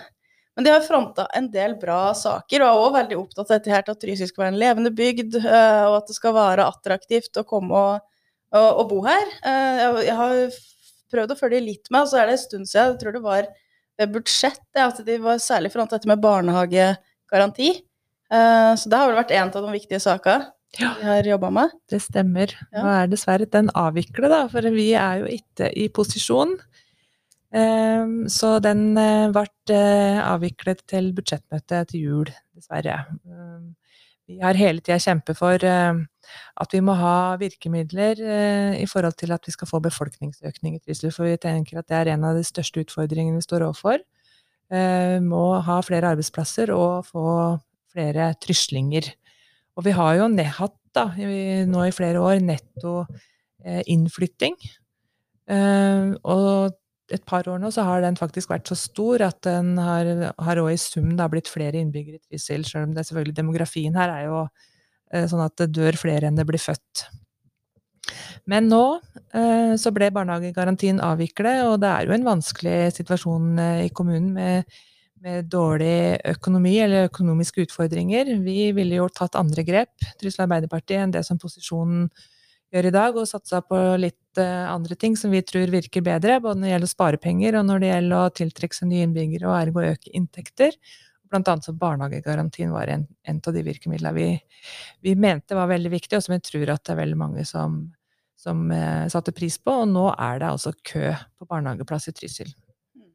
Men 0.55 0.67
de 0.67 0.73
har 0.73 0.83
fronta 0.85 1.25
en 1.37 1.47
del 1.49 1.77
bra 1.79 2.11
saker, 2.17 2.61
og 2.61 2.67
er 2.67 2.81
òg 2.83 2.95
veldig 2.97 3.17
opptatt 3.17 3.47
av 3.47 3.55
dette 3.55 3.71
her 3.71 3.85
til 3.87 3.95
at 3.95 4.01
Trysil 4.03 4.29
skal 4.29 4.43
være 4.43 4.53
en 4.53 4.61
levende 4.61 4.91
bygd, 4.93 5.39
eh, 5.41 5.85
og 5.87 6.01
at 6.01 6.11
det 6.11 6.17
skal 6.17 6.35
være 6.37 6.67
attraktivt 6.69 7.39
å 7.39 7.45
komme 7.47 7.71
og, 7.79 8.05
og, 8.51 8.69
og 8.83 8.83
bo 8.91 8.99
her. 9.07 9.31
Jeg 10.03 10.17
har 10.19 10.59
prøvd 11.11 11.33
å 11.33 11.39
følge 11.39 11.63
litt 11.63 11.89
med, 11.89 12.03
og 12.03 12.11
så 12.11 12.21
er 12.21 12.29
det 12.29 12.35
en 12.35 12.43
stund 12.43 12.69
siden, 12.69 12.93
jeg 12.93 13.01
tror 13.01 13.15
det 13.15 13.23
var 13.23 13.49
budsjett, 14.09 14.63
at 14.79 15.03
de 15.05 15.17
var 15.21 15.41
særlig 15.43 15.73
forhåndt 15.73 15.93
dette 15.97 16.09
med 16.09 16.21
barnehagegaranti. 16.23 17.69
Så 18.31 18.87
det 18.87 18.95
har 18.95 19.09
vel 19.09 19.17
vært 19.19 19.33
en 19.35 19.49
av 19.51 19.65
de 19.65 19.73
viktige 19.73 19.99
sakene 19.99 20.47
ja, 20.79 20.93
vi 20.99 21.07
har 21.07 21.27
jobba 21.27 21.49
med. 21.51 21.71
Det 21.89 21.99
stemmer. 21.99 22.53
Nå 22.71 22.83
er 22.93 23.09
dessverre 23.11 23.47
den 23.51 23.69
avviklet, 23.75 24.29
da, 24.31 24.45
for 24.51 24.67
vi 24.71 24.91
er 24.95 25.23
jo 25.23 25.31
ikke 25.31 25.71
i 25.75 25.87
posisjon. 25.93 26.55
Um, 27.51 28.29
så 28.31 28.53
den 28.63 28.93
uh, 28.95 29.27
ble 29.35 29.79
avviklet 30.23 30.85
til 30.87 31.11
budsjettmøtet 31.17 31.91
til 31.91 32.05
jul, 32.05 32.31
dessverre. 32.55 33.01
Vi 34.37 34.43
har 34.43 34.59
hele 34.59 34.83
tida 34.83 34.99
kjempet 35.01 35.37
for 35.39 35.67
uh, 35.67 36.01
at 36.63 36.73
vi 36.75 36.81
må 36.85 36.95
ha 36.95 37.35
virkemidler 37.41 38.19
i 38.77 38.85
forhold 38.87 39.17
til 39.19 39.33
at 39.35 39.43
vi 39.47 39.51
skal 39.51 39.67
få 39.67 39.81
befolkningsøkning 39.83 40.77
i 40.77 40.79
Trysil, 40.79 41.11
for 41.11 41.27
vi 41.27 41.39
tenker 41.41 41.81
at 41.81 41.89
det 41.89 41.97
er 41.97 42.11
en 42.13 42.23
av 42.29 42.37
de 42.37 42.43
største 42.47 42.85
utfordringene 42.85 43.41
vi 43.41 43.43
står 43.43 43.65
overfor. 43.65 43.99
Vi 44.71 45.19
må 45.25 45.43
ha 45.65 45.79
flere 45.83 46.13
arbeidsplasser 46.13 46.71
og 46.71 47.09
få 47.09 47.25
flere 47.91 48.31
tryslinger. 48.39 49.09
Og 49.75 49.85
vi 49.87 49.95
har 49.95 50.17
jo 50.19 50.29
hatt 50.59 50.77
da, 50.95 51.07
nå 51.15 51.85
i 51.87 51.95
flere 51.95 52.19
år 52.19 52.41
netto 52.43 53.01
eh, 53.63 53.81
innflytting. 53.87 54.57
Eh, 55.51 56.11
og 56.23 56.77
et 57.13 57.23
par 57.27 57.47
år 57.49 57.61
nå 57.61 57.71
så 57.73 57.85
har 57.87 58.03
den 58.03 58.17
faktisk 58.19 58.51
vært 58.51 58.69
så 58.71 58.77
stor 58.79 59.23
at 59.25 59.39
den 59.47 59.73
har, 59.81 60.09
har 60.35 60.61
også 60.61 60.73
i 60.73 60.81
sum 60.81 61.15
da 61.19 61.27
blitt 61.31 61.49
flere 61.51 61.79
innbyggere 61.81 62.19
i 62.19 62.23
Trysil, 62.25 62.65
selv 62.67 62.89
om 62.89 62.93
det 62.95 63.05
selvfølgelig 63.07 63.37
demografien 63.37 63.97
her 63.97 64.13
er 64.13 64.29
jo 64.29 64.43
eh, 65.13 65.25
sånn 65.29 65.43
at 65.45 65.57
det 65.61 65.71
dør 65.75 65.99
flere 65.99 66.29
enn 66.29 66.39
det 66.39 66.47
blir 66.49 66.61
født. 66.61 67.05
Men 68.49 68.69
nå 68.71 68.83
eh, 69.37 69.73
så 69.79 69.91
ble 69.95 70.11
barnehagegarantien 70.15 71.01
avviklet, 71.05 71.65
og 71.67 71.81
det 71.83 71.91
er 71.91 72.07
jo 72.07 72.15
en 72.17 72.29
vanskelig 72.31 72.79
situasjon 72.97 73.51
eh, 73.61 73.83
i 73.89 73.93
kommunen 73.95 74.31
med 74.37 74.79
med 75.21 75.49
dårlig 75.53 76.17
økonomi 76.31 76.75
eller 76.81 77.09
økonomiske 77.09 77.67
utfordringer. 77.67 78.33
Vi 78.41 78.71
ville 78.73 78.97
jo 78.97 79.09
tatt 79.13 79.37
andre 79.39 79.61
grep, 79.65 79.93
Trysil 80.19 80.45
Arbeiderparti, 80.47 80.97
enn 80.97 81.13
det 81.13 81.23
som 81.27 81.39
posisjonen 81.41 82.07
gjør 82.73 82.87
i 82.89 82.93
dag, 82.95 83.19
og 83.19 83.29
satsa 83.29 83.61
på 83.65 83.79
litt 84.01 84.17
uh, 84.39 84.71
andre 84.71 84.95
ting 84.95 85.17
som 85.19 85.33
vi 85.33 85.41
tror 85.43 85.71
virker 85.73 86.03
bedre, 86.05 86.39
både 86.43 86.59
når 86.59 86.67
det 86.67 86.73
gjelder 86.73 86.89
å 86.89 86.95
spare 86.95 87.19
penger, 87.21 87.57
og 87.59 87.65
når 87.67 87.81
det 87.83 87.89
gjelder 87.91 88.17
å 88.17 88.33
tiltrekke 88.39 88.77
seg 88.77 88.91
nye 88.91 89.07
innbyggere 89.07 89.49
og 89.49 89.57
ergo 89.57 89.85
øke 89.89 90.13
inntekter. 90.17 90.77
Blant 91.31 91.47
annet 91.47 91.67
så 91.67 91.73
barnehagegarantien 91.73 92.73
var 92.73 92.91
en, 92.91 93.05
en 93.23 93.39
av 93.47 93.55
de 93.55 93.63
virkemidlene 93.63 94.11
vi, 94.17 94.27
vi, 95.05 95.15
mente 95.15 95.55
var 95.55 95.71
veldig 95.71 95.93
viktig, 95.93 96.17
og 96.17 96.25
som 96.25 96.35
jeg 96.35 96.43
tror 96.49 96.73
at 96.73 96.83
det 96.83 96.93
er 96.95 96.99
veldig 96.99 97.19
mange 97.21 97.45
som, 97.47 97.79
som 98.39 98.65
eh, 98.75 99.07
satte 99.11 99.31
pris 99.35 99.55
på. 99.61 99.77
Og 99.85 99.87
nå 99.93 100.09
er 100.11 100.43
det 100.43 100.51
altså 100.51 100.75
kø 100.83 101.07
på 101.39 101.47
barnehageplass 101.47 102.11
i 102.11 102.15
Trysil. 102.17 102.51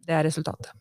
Det 0.06 0.16
er 0.16 0.24
resultatet. 0.24 0.72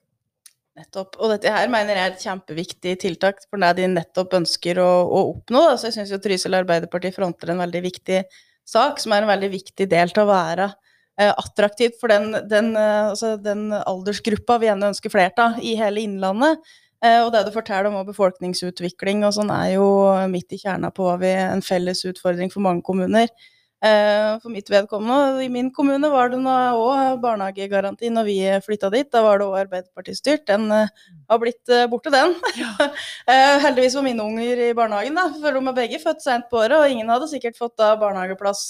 Nettopp. 0.75 1.19
Og 1.23 1.31
dette 1.31 1.51
her 1.51 1.69
mener 1.71 1.95
jeg 1.95 2.07
er 2.07 2.15
et 2.15 2.23
kjempeviktig 2.23 2.95
tiltak 3.03 3.43
for 3.49 3.63
det 3.63 3.73
de 3.77 3.91
nettopp 3.93 4.33
ønsker 4.39 4.79
å, 4.83 4.89
å 5.03 5.21
oppnå. 5.33 5.61
Så 5.75 5.89
jeg 5.89 5.99
syns 5.99 6.15
jo 6.15 6.19
Trysil 6.23 6.55
Arbeiderparti 6.55 7.11
fronter 7.15 7.51
en 7.51 7.63
veldig 7.63 7.83
viktig 7.83 8.23
sak, 8.65 8.99
som 9.01 9.13
er 9.13 9.23
en 9.23 9.31
veldig 9.31 9.51
viktig 9.53 9.87
del 9.91 10.11
til 10.13 10.23
å 10.25 10.29
være 10.29 10.69
eh, 11.19 11.31
attraktivt 11.31 11.99
for 12.01 12.11
den, 12.11 12.33
den, 12.49 12.73
eh, 12.79 13.11
altså 13.11 13.35
den, 13.41 13.69
aldersgruppa 13.77 14.59
vi 14.61 14.69
gjerne 14.69 14.91
ønsker 14.93 15.13
flere 15.13 15.33
av 15.47 15.61
i 15.61 15.75
hele 15.79 16.03
Innlandet. 16.05 16.61
Eh, 17.03 17.21
og 17.21 17.31
det 17.35 17.45
du 17.45 17.53
forteller 17.53 17.91
om 17.91 17.99
befolkningsutvikling 18.07 19.25
og 19.27 19.35
sånn, 19.37 19.51
er 19.53 19.75
jo 19.75 19.89
midt 20.31 20.55
i 20.55 20.61
kjerna 20.61 20.91
på 20.95 21.05
hva 21.07 21.19
vi, 21.21 21.33
en 21.37 21.65
felles 21.65 22.05
utfordring 22.09 22.53
for 22.53 22.65
mange 22.65 22.85
kommuner. 22.85 23.29
Eh, 23.85 24.39
for 24.41 24.49
mitt 24.49 24.69
vedkommende, 24.71 25.43
i 25.45 25.49
min 25.51 25.67
kommune 25.73 26.09
var 26.09 26.31
det 26.31 26.39
òg 26.41 27.19
barnehagegaranti 27.21 28.09
når 28.09 28.25
vi 28.25 28.37
flytta 28.65 28.89
dit. 28.89 29.09
Da 29.13 29.21
var 29.21 29.37
det 29.37 29.45
òg 29.45 29.57
Arbeiderparti-styrt. 29.59 30.45
Den 30.49 30.71
eh, 30.73 30.93
har 31.29 31.41
blitt 31.41 31.69
eh, 31.69 31.85
borte, 31.91 32.09
den. 32.13 32.33
Ja. 32.57 32.71
Heldigvis 33.65 33.97
var 33.99 34.07
mine 34.07 34.25
unger 34.25 34.63
i 34.69 34.71
barnehagen, 34.77 35.19
da, 35.19 35.27
for 35.37 35.53
de 35.53 35.61
er 35.61 35.77
begge 35.77 36.01
født 36.01 36.25
sent 36.25 36.49
på 36.49 36.63
året. 36.63 36.79
Og 36.79 36.95
ingen 36.95 37.11
hadde 37.13 37.29
sikkert 37.29 37.59
fått 37.59 37.75
da 37.81 37.91
barnehageplass 38.01 38.63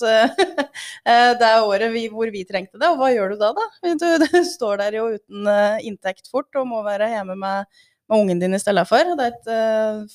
det 1.43 1.53
året 1.63 1.95
vi, 1.95 2.07
hvor 2.11 2.33
vi 2.33 2.43
trengte 2.49 2.81
det. 2.81 2.91
Og 2.91 2.99
hva 2.99 3.13
gjør 3.13 3.35
du 3.35 3.39
da, 3.45 3.53
da? 3.55 3.69
Du, 3.95 4.07
du 4.25 4.39
står 4.49 4.83
der 4.83 4.99
jo 4.99 5.07
uten 5.15 5.47
inntekt 5.85 6.27
fort 6.31 6.59
og 6.59 6.67
må 6.73 6.83
være 6.83 7.13
hjemme 7.13 7.39
med, 7.39 7.71
med 8.11 8.19
ungen 8.19 8.43
din 8.43 8.57
i 8.57 8.59
stedet 8.59 8.83
for. 8.91 9.15
Et, 9.29 9.49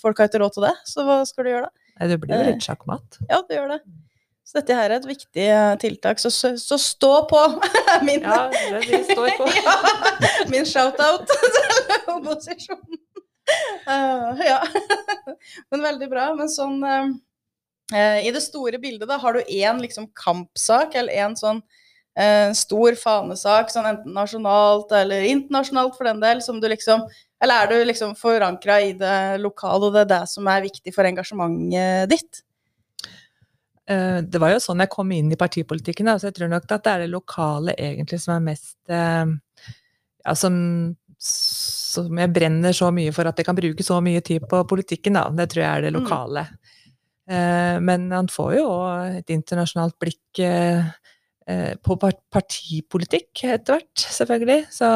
folk 0.02 0.20
har 0.20 0.28
ikke 0.28 0.44
råd 0.44 0.58
til 0.58 0.68
det, 0.68 0.76
så 0.92 1.08
hva 1.08 1.22
skal 1.28 1.46
du 1.46 1.54
gjøre 1.54 1.70
da? 1.70 1.90
Nei, 1.96 2.12
det 2.12 2.20
blir 2.20 2.36
jo 2.36 2.52
litt 2.52 2.68
sjakkmatt. 2.68 3.22
Ja, 3.28 3.40
det 3.48 3.56
gjør 3.56 3.76
det. 3.78 3.82
Så 4.50 4.58
dette 4.58 4.74
her 4.74 4.90
er 4.90 4.96
et 4.98 5.04
viktig 5.06 5.42
eh, 5.46 5.72
tiltak, 5.78 6.18
så, 6.18 6.30
så 6.58 6.76
stå 6.82 7.10
på! 7.30 7.38
min, 8.08 8.24
ja, 8.24 8.48
det 8.50 8.80
vi 8.82 8.98
står 9.06 9.36
på. 9.38 9.46
ja, 9.62 9.74
min 10.50 10.66
shout-out 10.66 11.30
til 11.30 12.16
opposisjonen. 12.16 12.98
Uh, 13.86 14.42
ja. 14.42 14.58
Men 15.70 15.86
veldig 15.86 16.10
bra. 16.10 16.26
Men 16.34 16.50
sånn 16.50 16.82
uh, 16.82 17.14
I 17.94 18.34
det 18.34 18.42
store 18.42 18.82
bildet, 18.82 19.06
da, 19.06 19.20
har 19.22 19.38
du 19.38 19.46
én 19.46 19.78
liksom 19.84 20.10
kampsak, 20.18 20.98
eller 20.98 21.22
én 21.28 21.38
sånn 21.38 21.62
uh, 21.62 22.50
stor 22.58 22.98
fanesak, 22.98 23.70
sånn 23.70 23.86
enten 23.94 24.18
nasjonalt 24.18 24.90
eller 24.98 25.30
internasjonalt 25.30 25.94
for 25.94 26.10
den 26.10 26.26
del, 26.26 26.42
som 26.42 26.58
du 26.58 26.66
liksom 26.74 27.06
Eller 27.38 27.62
er 27.62 27.70
du 27.70 27.86
liksom 27.86 28.18
forankra 28.18 28.82
i 28.82 28.92
det 28.98 29.38
lokale, 29.46 29.86
og 29.86 29.94
det 29.94 30.08
er 30.08 30.14
det 30.18 30.24
som 30.34 30.50
er 30.50 30.66
viktig 30.66 30.98
for 30.98 31.06
engasjementet 31.06 32.10
ditt? 32.10 32.46
Eh, 33.90 34.20
det 34.22 34.38
var 34.38 34.54
jo 34.54 34.62
sånn 34.62 34.82
jeg 34.84 34.92
kom 34.92 35.10
inn 35.14 35.32
i 35.32 35.38
partipolitikken. 35.38 36.12
Så 36.20 36.30
jeg 36.30 36.38
tror 36.38 36.52
nok 36.52 36.68
at 36.68 36.86
det 36.86 36.92
er 36.92 37.04
det 37.04 37.12
lokale 37.12 37.76
egentlig 37.76 38.20
som 38.22 38.36
er 38.36 38.46
mest 38.52 38.76
eh, 38.92 39.32
ja, 40.20 40.34
som, 40.38 40.54
som, 41.18 42.22
jeg 42.22 42.34
brenner 42.34 42.76
så 42.76 42.90
mye 42.94 43.14
for 43.16 43.30
at 43.30 43.40
jeg 43.40 43.48
kan 43.48 43.58
bruke 43.58 43.86
så 43.86 43.98
mye 44.04 44.22
tid 44.26 44.46
på 44.50 44.62
politikken, 44.70 45.18
da. 45.18 45.26
Det 45.34 45.50
tror 45.52 45.64
jeg 45.64 45.70
er 45.72 45.86
det 45.86 45.94
mm. 45.94 46.00
lokale. 46.00 46.46
Mm. 46.50 46.66
Men 47.86 48.08
han 48.10 48.26
får 48.26 48.56
jo 48.56 48.62
òg 48.66 49.20
et 49.20 49.28
internasjonalt 49.30 49.94
blikk 50.02 50.40
på 51.86 51.96
partipolitikk 52.34 53.44
etter 53.46 53.76
hvert, 53.76 54.02
selvfølgelig. 54.02 54.64
Så 54.74 54.88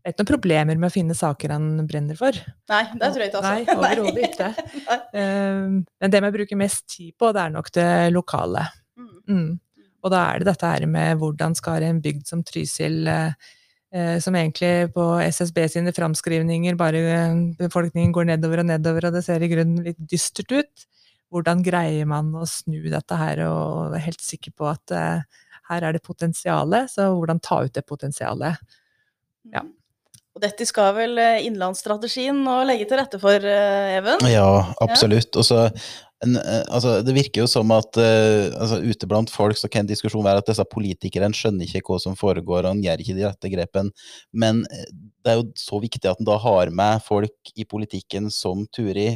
det 0.00 0.08
er 0.08 0.14
ikke 0.14 0.22
noen 0.22 0.32
problemer 0.32 0.78
med 0.80 0.88
å 0.88 0.94
finne 0.94 1.14
saker 1.16 1.52
han 1.52 1.64
brenner 1.88 2.16
for. 2.16 2.36
Nei, 2.72 2.84
det 2.96 3.08
tror 3.12 3.20
jeg 3.20 3.28
ikke. 3.30 3.40
Altså. 3.42 3.50
Nei, 3.52 3.74
overhodet 3.76 4.28
ikke. 4.30 4.68
Ehm, 5.20 5.74
men 6.00 6.12
det 6.14 6.22
vi 6.24 6.30
bruker 6.38 6.56
mest 6.56 6.86
tid 6.88 7.12
på, 7.20 7.28
det 7.36 7.42
er 7.42 7.52
nok 7.52 7.68
det 7.76 7.90
lokale. 8.14 8.64
Mm. 8.96 9.10
mm. 9.28 9.50
Og 10.00 10.12
da 10.14 10.20
er 10.30 10.40
det 10.40 10.48
dette 10.48 10.68
her 10.70 10.86
med 10.88 11.18
hvordan 11.20 11.52
skal 11.58 11.84
en 11.84 11.98
bygd 12.00 12.22
som 12.30 12.40
Trysil 12.46 13.10
eh, 13.12 13.34
eh, 13.92 14.14
som 14.24 14.36
egentlig 14.38 14.88
på 14.94 15.04
SSB 15.26 15.58
sine 15.74 15.92
framskrivninger 15.92 16.78
bare 16.80 17.02
eh, 17.18 17.42
befolkningen 17.58 18.14
går 18.16 18.30
nedover 18.30 18.62
og 18.62 18.70
nedover, 18.70 19.10
og 19.10 19.18
det 19.18 19.22
ser 19.26 19.44
i 19.44 19.50
grunnen 19.52 19.84
litt 19.84 20.00
dystert 20.00 20.54
ut. 20.56 20.86
Hvordan 21.28 21.60
greier 21.66 22.08
man 22.08 22.32
å 22.32 22.48
snu 22.48 22.80
dette 22.88 23.20
her 23.20 23.44
og 23.50 23.98
er 23.98 24.06
helt 24.08 24.24
sikker 24.24 24.56
på 24.56 24.66
at 24.72 24.96
her 25.70 25.84
er 25.86 25.94
det 25.94 26.00
potensialet, 26.02 26.90
så 26.90 27.12
hvordan 27.12 27.38
ta 27.44 27.60
ut 27.62 27.76
det 27.76 27.84
potensialet. 27.86 28.58
Ja. 29.52 29.62
Og 30.40 30.46
dette 30.46 30.64
skal 30.64 30.94
vel 30.96 31.18
eh, 31.20 31.42
innlandsstrategien 31.44 32.38
nå 32.46 32.62
legge 32.64 32.86
til 32.88 32.96
rette 32.96 33.18
for, 33.20 33.44
eh, 33.44 33.98
Even? 33.98 34.22
Ja, 34.32 34.72
absolutt. 34.80 35.36
Og 35.36 35.44
så 35.44 35.66
en, 36.24 36.38
eh, 36.40 36.62
altså, 36.72 36.94
det 37.04 37.12
virker 37.12 37.42
jo 37.42 37.48
som 37.48 37.68
at 37.76 37.96
uh, 38.00 38.48
altså, 38.56 38.78
ute 38.80 39.08
blant 39.08 39.32
folk 39.32 39.58
så 39.60 39.68
kan 39.68 39.84
en 39.84 39.90
diskusjon 39.90 40.24
være 40.24 40.40
at 40.40 40.48
disse 40.48 40.64
politikerne 40.72 41.36
skjønner 41.36 41.68
ikke 41.68 41.92
hva 41.92 41.98
som 42.00 42.16
foregår, 42.16 42.64
og 42.64 42.70
han 42.70 42.80
gjør 42.84 43.04
ikke 43.04 43.16
de 43.18 43.26
rette 43.26 43.50
grepene. 43.52 44.08
Men 44.32 44.62
det 44.64 45.34
er 45.34 45.38
jo 45.42 45.46
så 45.60 45.80
viktig 45.84 46.08
at 46.08 46.20
en 46.20 46.28
da 46.28 46.38
har 46.40 46.72
med 46.72 47.04
folk 47.04 47.52
i 47.52 47.68
politikken 47.68 48.32
som 48.32 48.64
Turi. 48.72 49.10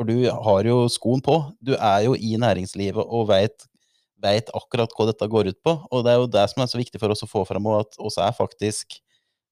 For 0.00 0.08
du 0.08 0.30
har 0.32 0.64
jo 0.64 0.86
skoen 0.88 1.20
på. 1.20 1.36
Du 1.60 1.74
er 1.76 2.06
jo 2.06 2.16
i 2.16 2.32
næringslivet 2.40 3.04
og 3.04 3.28
veit 3.28 4.48
akkurat 4.56 4.96
hva 4.96 5.10
dette 5.10 5.28
går 5.28 5.52
ut 5.52 5.60
på. 5.60 5.76
Og 5.92 6.04
det 6.06 6.14
er 6.14 6.22
jo 6.22 6.32
det 6.32 6.48
som 6.48 6.64
er 6.64 6.72
så 6.72 6.80
viktig 6.80 7.00
for 7.00 7.12
oss 7.12 7.24
å 7.24 7.28
få 7.28 7.44
fram, 7.48 7.68
at 7.76 8.00
oss 8.00 8.16
er 8.16 8.32
faktisk 8.36 8.96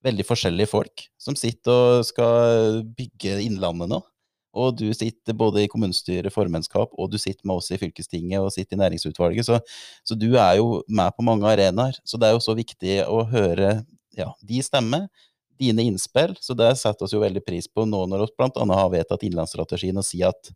veldig 0.07 0.27
forskjellige 0.27 0.71
folk 0.71 1.05
som 1.21 1.37
sitter 1.39 1.75
og 1.75 2.07
skal 2.07 2.83
bygge 2.97 3.41
Innlandet 3.45 3.91
nå. 3.91 4.01
Og 4.59 4.75
du 4.79 4.87
sitter 4.97 5.37
både 5.37 5.63
i 5.63 5.71
kommunestyret, 5.71 6.33
formennskap, 6.35 6.95
og 6.97 7.11
du 7.13 7.19
sitter 7.21 7.45
med 7.47 7.61
oss 7.61 7.69
i 7.71 7.79
fylkestinget 7.79 8.41
og 8.41 8.51
sitter 8.55 8.79
i 8.79 8.81
næringsutvalget. 8.81 9.47
Så, 9.47 9.59
så, 10.07 10.17
du 10.19 10.33
er 10.41 10.57
jo 10.59 10.81
med 10.89 11.15
på 11.15 11.27
mange 11.27 11.47
arenaer. 11.47 11.99
Så 12.05 12.19
det 12.19 12.31
er 12.31 12.37
jo 12.37 12.43
så 12.43 12.57
viktig 12.59 13.03
å 13.07 13.23
høre 13.29 13.83
ja, 14.19 14.33
de 14.43 14.63
stemmer, 14.65 15.07
dine 15.61 15.85
innspill. 15.91 16.35
Så 16.41 16.57
det 16.59 16.73
setter 16.81 17.07
oss 17.07 17.15
jo 17.15 17.23
veldig 17.23 17.45
pris 17.47 17.69
på 17.71 17.87
nå 17.87 18.05
når 18.09 18.25
vi 18.25 18.33
bl.a. 18.41 18.67
har 18.81 18.91
vedtatt 18.95 19.27
innlandsstrategien 19.29 20.01
og 20.01 20.07
sier 20.07 20.33
at 20.33 20.51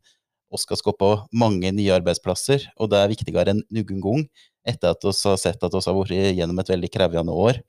vi 0.52 0.60
skal 0.60 0.76
skape 0.76 1.12
mange 1.32 1.70
nye 1.72 1.94
arbeidsplasser, 1.96 2.66
og 2.76 2.90
det 2.92 2.98
er 3.00 3.12
viktigere 3.12 3.54
enn 3.54 3.62
noen 3.72 4.02
gang 4.04 4.26
etter 4.68 4.92
at 4.92 5.04
vi 5.04 5.12
har 5.14 5.38
sett 5.40 5.62
at 5.64 5.72
vi 5.72 5.80
har 5.80 5.96
vært 5.96 6.36
gjennom 6.36 6.60
et 6.60 6.72
veldig 6.74 6.90
krevende 6.92 7.36
år 7.44 7.62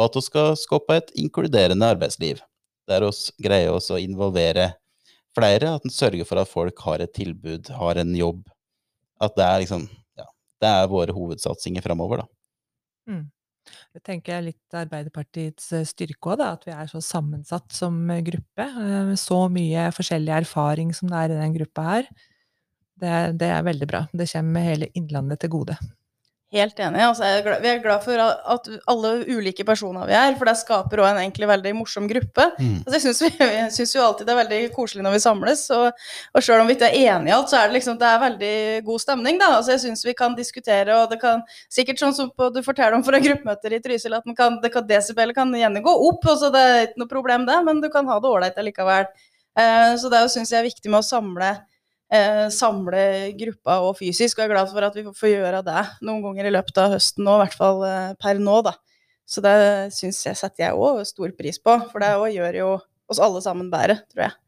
og 0.00 0.06
at 0.08 0.16
vi 0.16 0.24
skal 0.24 0.54
skape 0.56 0.96
et 0.96 1.10
inkluderende 1.20 1.90
arbeidsliv, 1.92 2.40
der 2.88 3.04
vi 3.04 3.44
greier 3.44 3.74
oss 3.76 3.90
å 3.92 4.00
involvere 4.00 4.70
flere, 5.36 5.74
at 5.76 5.84
en 5.84 5.92
sørger 5.92 6.24
for 6.26 6.40
at 6.40 6.48
folk 6.48 6.80
har 6.86 7.04
et 7.04 7.12
tilbud, 7.14 7.68
har 7.76 8.00
en 8.00 8.14
jobb. 8.16 8.40
At 9.20 9.36
det 9.36 9.44
er 9.44 9.60
liksom 9.60 9.84
ja, 10.16 10.26
det 10.64 10.72
er 10.72 10.88
våre 10.90 11.14
hovedsatsinger 11.14 11.84
framover, 11.84 12.24
da. 12.24 12.30
Mm. 13.10 13.28
Det 13.94 14.00
tenker 14.06 14.32
jeg 14.32 14.46
litt 14.48 14.76
Arbeiderpartiets 14.80 15.68
eh, 15.76 15.86
styrke 15.86 16.32
òg, 16.32 16.42
at 16.42 16.64
vi 16.66 16.72
er 16.74 16.88
så 16.90 17.02
sammensatt 17.04 17.68
som 17.76 18.00
eh, 18.10 18.24
gruppe. 18.26 18.66
Eh, 18.66 19.12
så 19.20 19.44
mye 19.52 19.90
forskjellig 19.94 20.32
erfaring 20.40 20.94
som 20.96 21.12
det 21.12 21.20
er 21.20 21.34
i 21.34 21.40
den 21.42 21.56
gruppa 21.58 21.86
her. 21.90 22.10
Det, 23.00 23.14
det 23.40 23.52
er 23.52 23.64
veldig 23.68 23.88
bra. 23.88 24.04
Det 24.16 24.28
kommer 24.32 24.64
hele 24.64 24.90
Innlandet 24.96 25.44
til 25.44 25.52
gode. 25.52 25.76
Helt 26.50 26.80
enig. 26.82 26.98
Altså, 27.06 27.22
er 27.22 27.60
vi 27.62 27.68
er 27.70 27.78
glad 27.78 28.02
for 28.02 28.18
at 28.18 28.64
alle 28.90 29.10
ulike 29.30 29.62
personer 29.62 30.08
vi 30.08 30.16
er, 30.18 30.32
for 30.34 30.50
det 30.50 30.56
skaper 30.58 30.98
òg 30.98 31.12
en 31.12 31.20
egentlig 31.20 31.46
veldig 31.46 31.72
morsom 31.78 32.08
gruppe. 32.10 32.46
Mm. 32.58 32.80
Altså, 32.82 32.98
jeg 32.98 33.68
syns, 33.76 33.92
jo 33.94 34.02
alltid 34.02 34.26
det 34.26 34.34
er 34.34 34.40
veldig 34.40 34.58
koselig 34.74 35.06
når 35.06 35.14
vi 35.14 35.20
samles, 35.22 35.62
og, 35.76 36.02
og 36.34 36.42
sjøl 36.42 36.64
om 36.64 36.66
vi 36.66 36.74
ikke 36.74 36.88
er 36.90 37.14
enige 37.14 37.30
i 37.30 37.36
alt, 37.36 37.52
så 37.52 37.60
er 37.60 37.70
det 37.70 37.78
liksom 37.78 38.00
det 38.02 38.10
er 38.10 38.24
veldig 38.24 38.58
god 38.90 39.04
stemning. 39.06 39.38
da. 39.38 39.52
Altså, 39.60 39.76
jeg 39.76 39.84
syns 39.84 40.02
vi 40.08 40.16
kan 40.18 40.34
diskutere, 40.34 40.98
og 40.98 41.14
det 41.14 41.20
kan 41.22 41.46
sikkert 41.70 42.02
sånn 42.02 42.18
som 42.18 42.34
på, 42.34 42.50
du 42.50 42.64
forteller 42.66 42.98
om 42.98 43.06
fra 43.06 43.22
gruppemøter 43.22 43.78
i 43.78 43.82
Trysil, 43.86 44.18
at 44.18 44.26
kan, 44.34 44.58
det 44.64 44.74
kan, 44.74 44.90
desibelet 44.90 45.38
kan 45.38 45.54
gjerne 45.54 45.86
gå 45.86 45.96
opp, 46.10 46.26
altså, 46.34 46.50
det 46.50 46.66
er 46.66 46.86
ikke 46.88 47.04
noe 47.04 47.14
problem 47.14 47.46
det, 47.46 47.62
men 47.70 47.78
du 47.78 47.92
kan 47.94 48.10
ha 48.10 48.18
det 48.18 48.34
ålreit 48.34 48.58
allikevel. 48.58 49.06
Uh, 49.54 49.94
så 50.02 50.10
det 50.10 50.26
syns 50.34 50.50
jeg 50.50 50.64
er 50.64 50.66
viktig 50.72 50.90
med 50.90 51.04
å 51.04 51.06
samle 51.06 51.54
eh, 52.12 52.46
samle 52.54 53.02
gruppa 53.38 53.80
og 53.86 53.96
fysisk. 53.98 54.38
Og 54.38 54.44
jeg 54.44 54.50
er 54.50 54.54
glad 54.54 54.70
for 54.72 54.86
at 54.86 54.98
vi 54.98 55.06
får 55.06 55.34
gjøre 55.34 55.64
det 55.66 55.82
noen 56.06 56.22
ganger 56.26 56.50
i 56.50 56.54
løpet 56.54 56.82
av 56.82 56.94
høsten 56.96 57.26
nå, 57.26 57.36
i 57.36 57.42
hvert 57.44 57.58
fall 57.58 57.82
eh, 57.88 58.12
per 58.20 58.42
nå, 58.42 58.60
da. 58.66 58.76
Så 59.30 59.42
det 59.44 59.56
syns 59.94 60.24
jeg 60.26 60.38
setter 60.38 60.66
jeg 60.66 60.78
òg 60.78 61.04
stor 61.06 61.30
pris 61.38 61.60
på, 61.62 61.76
for 61.92 62.02
det 62.02 62.14
òg 62.18 62.32
gjør 62.34 62.62
jo 62.64 62.70
oss 63.10 63.20
alle 63.22 63.42
sammen 63.44 63.70
bedre, 63.70 64.00
tror 64.10 64.26
jeg. 64.26 64.38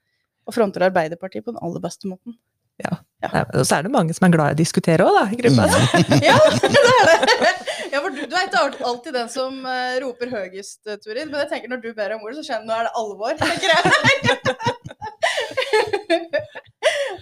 Og 0.43 0.57
fronter 0.57 0.89
Arbeiderpartiet 0.89 1.47
på 1.47 1.55
den 1.55 1.63
aller 1.63 1.83
beste 1.83 2.11
måten. 2.11 2.35
Ja. 2.83 2.97
ja. 3.23 3.45
Og 3.55 3.67
så 3.69 3.79
er 3.79 3.87
det 3.87 3.93
mange 3.95 4.15
som 4.17 4.27
er 4.27 4.33
glad 4.35 4.55
i 4.55 4.57
å 4.57 4.59
diskutere 4.59 5.07
òg, 5.07 5.15
da, 5.15 5.25
i 5.31 5.39
gruppa. 5.39 5.69
ja, 6.31 6.39
det 6.67 6.83
er 6.83 7.11
det. 7.13 7.53
Ja, 7.93 8.01
for 8.01 8.09
du, 8.09 8.23
du 8.25 8.35
er 8.35 8.47
ikke 8.49 8.63
alltid 8.89 9.15
den 9.15 9.29
som 9.31 9.59
uh, 9.69 9.99
roper 10.03 10.33
høyest, 10.33 10.81
Turid. 11.05 11.29
Men 11.29 11.43
jeg 11.45 11.51
tenker 11.53 11.71
når 11.71 11.83
du 11.85 11.91
ber 11.95 12.17
om 12.17 12.25
ordet, 12.25 12.41
så 12.41 12.47
skjønner 12.49 12.65
du 12.65 12.73
nå 12.73 12.79
er 12.81 12.89
det 12.89 12.95
alvor. 13.03 13.37
tenker 13.43 13.69
jeg. 13.77 14.72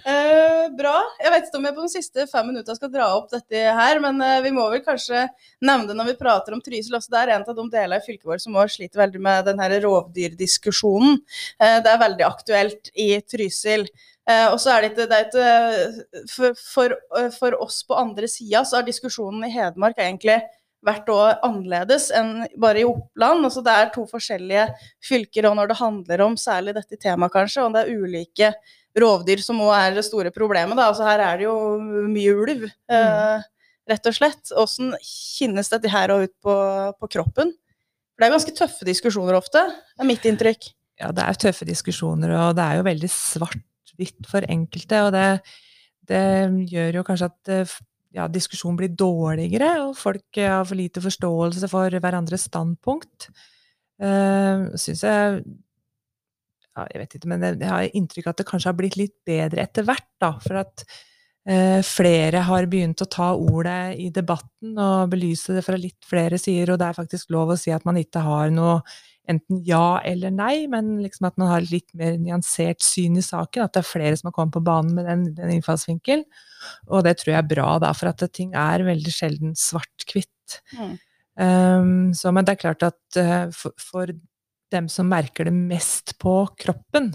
Uh, 0.05 0.65
bra. 0.79 0.95
Jeg 1.21 1.33
vet 1.33 1.47
ikke 1.47 1.59
om 1.59 1.67
jeg 1.67 1.75
på 1.77 1.85
de 1.85 1.93
siste 1.93 2.27
fem 2.31 2.47
minuttene 2.51 2.77
skal 2.77 2.91
dra 2.93 3.07
opp 3.17 3.31
dette 3.33 3.63
her, 3.77 4.01
men 4.03 4.21
vi 4.45 4.53
må 4.55 4.67
vel 4.73 4.83
kanskje 4.85 5.25
nevne 5.63 5.89
det 5.89 5.97
når 5.97 6.11
vi 6.11 6.19
prater 6.21 6.55
om 6.55 6.61
Trysil 6.63 6.97
også. 6.97 7.11
Det 7.13 7.21
er 7.21 7.33
en 7.35 7.45
av 7.47 7.57
de 7.57 7.67
delene 7.73 7.99
i 8.01 8.05
fylket 8.05 8.29
vårt 8.29 8.43
som 8.43 8.55
også 8.55 8.79
sliter 8.79 9.03
veldig 9.03 9.21
med 9.23 9.49
denne 9.49 9.67
rovdyrdiskusjonen. 9.73 11.19
rovdyrdiskusjonen. 11.19 11.83
det 11.85 11.91
er 11.91 12.01
veldig 12.05 12.25
aktuelt 12.27 12.91
i 12.95 13.09
Trysil. 13.21 13.87
Og 14.51 14.57
så 14.61 14.71
er 14.71 14.81
det 14.81 14.91
ikke, 14.91 15.07
det 15.09 15.17
er 15.17 15.25
ikke 15.27 16.25
for, 16.31 16.57
for, 16.61 16.97
for, 17.35 17.51
oss 17.65 17.81
på 17.87 17.97
andre 17.97 18.29
sida 18.31 18.61
så 18.67 18.79
er 18.79 18.87
diskusjonen 18.87 19.47
i 19.47 19.53
Hedmark 19.53 19.99
egentlig 19.99 20.37
vært 20.85 21.09
annerledes 21.13 22.09
enn 22.15 22.47
bare 22.59 22.81
i 22.81 22.87
Oppland. 22.87 23.45
Altså 23.45 23.63
det 23.65 23.73
er 23.77 23.93
to 23.93 24.05
forskjellige 24.09 24.67
fylker, 25.05 25.47
og 25.49 25.57
når 25.59 25.71
det 25.71 25.79
handler 25.81 26.25
om 26.25 26.37
særlig 26.39 26.75
dette 26.77 26.99
temaet, 27.01 27.33
kanskje, 27.33 27.65
og 27.65 27.75
det 27.75 27.83
er 27.83 28.01
ulike 28.01 28.51
rovdyr 28.97 29.43
som 29.43 29.61
òg 29.63 29.73
er 29.77 29.95
det 29.95 30.05
store 30.07 30.33
problemet. 30.35 30.75
Da. 30.77 30.89
Altså 30.91 31.07
her 31.07 31.23
er 31.23 31.39
det 31.39 31.47
jo 31.47 31.55
mye 32.11 32.35
ulv, 32.35 32.67
mm. 32.67 32.97
eh, 32.97 33.47
rett 33.93 34.11
og 34.11 34.17
slett. 34.17 34.53
Åssen 34.57 34.93
kjennes 35.05 35.71
dette 35.71 35.91
her 35.91 36.13
og 36.15 36.27
ut 36.27 36.37
på, 36.43 36.59
på 36.99 37.11
kroppen? 37.17 37.55
For 38.11 38.23
det 38.23 38.29
er 38.29 38.37
ganske 38.37 38.57
tøffe 38.57 38.87
diskusjoner 38.89 39.37
ofte, 39.37 39.63
er 39.63 40.07
mitt 40.07 40.25
inntrykk. 40.27 40.73
Ja, 41.01 41.09
det 41.15 41.23
er 41.25 41.43
tøffe 41.47 41.65
diskusjoner, 41.65 42.33
og 42.37 42.57
det 42.57 42.65
er 42.65 42.81
jo 42.81 42.89
veldig 42.89 43.09
svart 43.09 43.61
svart-hvitt 43.91 44.27
for 44.29 44.45
enkelte. 44.49 45.03
Og 45.05 45.11
det, 45.13 45.41
det, 46.07 46.23
gjør 46.71 46.99
jo 46.99 47.03
kanskje 47.03 47.29
at 47.29 47.51
eh, 47.51 47.77
ja, 48.15 48.27
diskusjonen 48.31 48.79
blir 48.79 48.93
dårligere, 48.97 49.71
og 49.85 49.95
folk 49.99 50.39
eh, 50.39 50.51
har 50.51 50.65
for 50.67 50.79
lite 50.79 51.03
forståelse 51.03 51.69
for 51.71 51.99
hverandres 52.03 52.47
standpunkt. 52.49 53.29
Uh, 54.01 54.71
Syns 54.81 55.03
jeg 55.05 55.41
ja, 56.71 56.85
Jeg 56.89 57.01
vet 57.03 57.15
ikke, 57.15 57.29
men 57.29 57.43
jeg 57.45 57.69
har 57.69 57.95
inntrykk 57.99 58.27
av 58.27 58.33
at 58.33 58.41
det 58.41 58.47
kanskje 58.49 58.71
har 58.71 58.77
blitt 58.79 58.97
litt 58.97 59.17
bedre 59.27 59.61
etter 59.63 59.85
hvert, 59.87 60.09
da. 60.23 60.33
For 60.41 60.59
at 60.63 60.83
uh, 60.87 61.79
flere 61.85 62.43
har 62.47 62.67
begynt 62.71 63.03
å 63.05 63.09
ta 63.11 63.31
ordet 63.37 63.99
i 64.01 64.09
debatten 64.13 64.75
og 64.75 65.13
belyse 65.13 65.55
det 65.55 65.63
fra 65.67 65.79
litt 65.79 65.99
flere 66.07 66.39
sider, 66.41 66.73
og 66.73 66.81
det 66.81 66.89
er 66.89 66.99
faktisk 66.99 67.31
lov 67.35 67.53
å 67.53 67.59
si 67.59 67.71
at 67.75 67.87
man 67.87 67.99
ikke 68.01 68.25
har 68.25 68.51
noe 68.55 68.81
enten 69.29 69.61
ja 69.65 70.01
eller 70.07 70.33
nei, 70.33 70.65
men 70.71 70.95
liksom 71.01 71.27
at 71.29 71.37
man 71.39 71.51
har 71.51 71.63
et 71.63 71.73
litt 71.73 71.93
mer 71.97 72.17
nyansert 72.19 72.81
syn 72.83 73.19
i 73.19 73.25
saken. 73.25 73.65
At 73.65 73.75
det 73.75 73.83
er 73.83 73.91
flere 73.91 74.17
som 74.17 74.31
har 74.31 74.35
kommet 74.37 74.55
på 74.55 74.63
banen 74.65 74.95
med 74.97 75.07
den, 75.09 75.27
den 75.37 75.53
innfallsvinkelen. 75.57 76.25
Og 76.89 77.05
det 77.05 77.17
tror 77.19 77.35
jeg 77.35 77.39
er 77.41 77.51
bra, 77.53 77.69
da, 77.81 77.93
for 77.97 78.11
at 78.11 78.25
ting 78.35 78.53
er 78.57 78.85
veldig 78.87 79.13
sjelden 79.13 79.55
svart-hvitt. 79.57 80.59
Mm. 80.77 80.93
Um, 81.41 82.11
men 82.11 82.45
det 82.45 82.55
er 82.55 82.63
klart 82.65 82.85
at 82.85 83.19
uh, 83.21 83.47
for, 83.55 83.75
for, 83.79 84.13
dem 84.71 84.85
som 84.87 85.09
merker 85.11 85.49
det 85.49 85.51
mest 85.51 86.13
på 86.21 86.45
kroppen, 86.59 87.09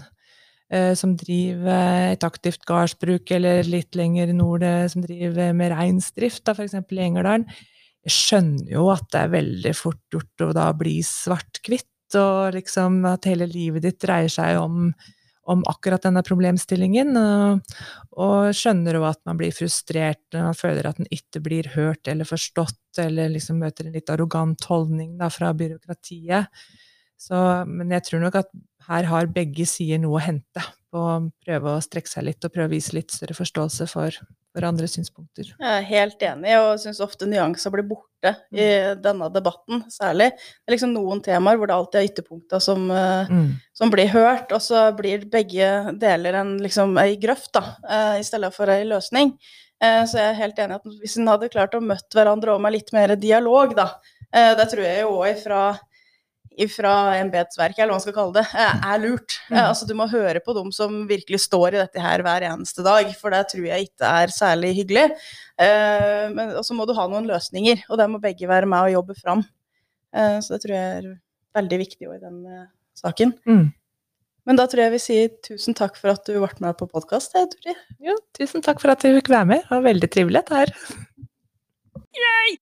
uh, 0.73 0.93
som 0.97 1.15
driver 1.17 2.11
et 2.11 2.25
aktivt 2.27 2.67
gardsbruk 2.69 3.31
eller 3.33 3.65
litt 3.65 3.97
lenger 3.97 4.29
nord, 4.35 4.65
uh, 4.65 4.85
som 4.91 5.01
driver 5.05 5.55
med 5.57 5.73
reinsdrift, 5.73 6.45
f.eks. 6.53 6.77
i 6.77 7.01
Engerdalen, 7.07 7.47
jeg 8.07 8.13
skjønner 8.13 8.69
jo 8.71 8.85
at 8.93 9.07
det 9.11 9.23
er 9.23 9.33
veldig 9.33 9.73
fort 9.75 10.03
gjort 10.13 10.45
å 10.45 10.53
da 10.55 10.69
bli 10.77 10.99
svart-hvitt 11.03 11.89
og 12.15 12.55
liksom 12.55 13.01
at 13.09 13.27
hele 13.27 13.47
livet 13.49 13.83
ditt 13.83 13.99
dreier 14.03 14.31
seg 14.31 14.59
om, 14.61 14.91
om 15.51 15.63
akkurat 15.67 16.05
denne 16.07 16.23
problemstillingen. 16.25 17.13
Og, 17.19 17.77
og 18.15 18.55
skjønner 18.55 18.99
jo 18.99 19.05
at 19.09 19.21
man 19.27 19.39
blir 19.39 19.55
frustrert 19.55 20.23
når 20.35 20.49
man 20.49 20.59
føler 20.59 20.89
at 20.89 21.01
den 21.01 21.11
ikke 21.13 21.43
blir 21.43 21.71
hørt 21.75 22.07
eller 22.07 22.27
forstått, 22.29 23.01
eller 23.03 23.33
liksom 23.33 23.59
møter 23.63 23.87
en 23.87 23.97
litt 23.97 24.11
arrogant 24.13 24.69
holdning 24.69 25.15
da, 25.19 25.31
fra 25.33 25.53
byråkratiet. 25.57 26.51
Så, 27.17 27.37
men 27.65 27.91
jeg 27.95 28.05
tror 28.05 28.21
nok 28.23 28.41
at 28.43 28.51
her 28.87 29.07
har 29.09 29.31
begge 29.33 29.65
sider 29.67 29.99
noe 29.99 30.19
å 30.19 30.23
hente 30.23 30.63
på 30.93 31.01
å 31.01 31.15
prøve 31.43 31.73
å 31.73 31.83
strekke 31.83 32.11
seg 32.11 32.27
litt 32.29 32.45
og 32.45 32.53
prøve 32.53 32.69
å 32.69 32.75
vise 32.77 32.95
litt 32.95 33.11
større 33.11 33.35
forståelse 33.35 33.87
for, 33.91 34.15
for 34.57 34.65
andre 34.65 34.89
synspunkter. 34.89 35.51
Jeg 35.53 35.69
er 35.69 35.85
helt 35.85 36.23
enig, 36.25 36.55
og 36.57 36.81
syns 36.81 37.01
ofte 37.03 37.27
nyanser 37.29 37.73
blir 37.73 37.85
borte 37.85 38.33
i 38.49 38.65
mm. 38.65 39.03
denne 39.03 39.29
debatten, 39.33 39.83
særlig. 39.93 40.31
Det 40.33 40.71
er 40.71 40.75
liksom 40.75 40.95
noen 40.95 41.21
temaer 41.25 41.59
hvor 41.59 41.69
det 41.69 41.77
alltid 41.77 41.99
er 41.99 42.09
ytterpunkter 42.09 42.63
som, 42.63 42.87
eh, 42.89 43.29
mm. 43.29 43.47
som, 43.77 43.93
blir 43.93 44.09
hørt, 44.15 44.51
og 44.55 44.63
så 44.63 44.87
blir 44.97 45.27
begge 45.31 45.69
deler 46.01 46.41
en, 46.41 46.55
liksom, 46.63 46.97
ei 47.03 47.19
grøft, 47.21 47.51
da, 47.57 47.77
eh, 47.85 48.13
i 48.23 48.27
stedet 48.27 48.49
for 48.55 48.73
ei 48.73 48.81
løsning. 48.89 49.35
Eh, 49.77 50.01
så 50.09 50.17
jeg 50.23 50.31
er 50.31 50.41
helt 50.41 50.63
enig 50.63 50.79
at 50.79 51.01
hvis 51.03 51.19
en 51.21 51.29
hadde 51.29 51.51
klart 51.53 51.77
å 51.77 51.83
møtt 51.83 52.17
hverandre 52.17 52.57
og 52.57 52.63
med 52.65 52.79
litt 52.79 52.89
mer 52.97 53.13
dialog, 53.21 53.77
da, 53.77 53.91
det 54.27 54.65
tror 54.67 54.83
jeg 54.83 55.05
jo 55.05 55.13
òg 55.21 55.29
ifra 55.31 55.59
fra 56.71 56.91
embetsverket, 57.19 57.83
eller 57.83 57.93
hva 57.93 57.99
man 57.99 58.03
skal 58.03 58.15
kalle 58.15 58.33
det, 58.39 58.45
er 58.57 59.01
lurt. 59.03 59.37
Mm. 59.51 59.59
Altså, 59.61 59.85
du 59.85 59.93
må 59.97 60.07
høre 60.09 60.41
på 60.43 60.55
dem 60.57 60.71
som 60.73 61.03
virkelig 61.09 61.43
står 61.45 61.75
i 61.75 61.81
dette 61.83 62.01
her 62.01 62.23
hver 62.25 62.45
eneste 62.49 62.85
dag, 62.85 63.11
for 63.19 63.35
det 63.35 63.43
tror 63.51 63.67
jeg 63.69 63.89
ikke 63.89 64.13
er 64.23 64.33
særlig 64.33 64.73
hyggelig. 64.79 65.05
Uh, 65.61 66.25
men 66.33 66.55
så 66.65 66.77
må 66.77 66.87
du 66.89 66.95
ha 66.97 67.05
noen 67.11 67.29
løsninger, 67.29 67.85
og 67.91 68.01
der 68.01 68.09
må 68.09 68.21
begge 68.23 68.49
være 68.49 68.69
med 68.69 68.89
og 68.89 68.95
jobbe 68.97 69.17
fram. 69.21 69.45
Uh, 70.15 70.37
så 70.41 70.55
det 70.55 70.63
tror 70.65 70.77
jeg 70.77 70.97
er 70.97 71.11
veldig 71.57 71.81
viktig 71.85 72.09
i 72.09 72.21
den 72.25 72.41
uh, 72.49 72.65
saken. 72.97 73.37
Mm. 73.45 73.67
Men 74.47 74.57
da 74.57 74.65
tror 74.71 74.85
jeg 74.85 74.95
vi 74.95 75.03
sier 75.03 75.33
tusen 75.43 75.75
takk 75.77 75.97
for 75.99 76.15
at 76.15 76.23
du 76.25 76.39
ble 76.39 76.63
med 76.63 76.77
på 76.79 76.87
podkast, 76.89 77.35
Turi. 77.53 77.75
Ja, 78.01 78.15
tusen 78.37 78.63
takk 78.65 78.81
for 78.81 78.95
at 78.95 79.03
du 79.03 79.11
fikk 79.19 79.29
være 79.33 79.51
med. 79.53 79.65
Det 79.65 79.75
var 79.75 79.89
veldig 79.91 80.09
trivelig 80.13 80.41
dette 80.41 80.63
her. 80.63 80.73
Yay! 82.17 82.57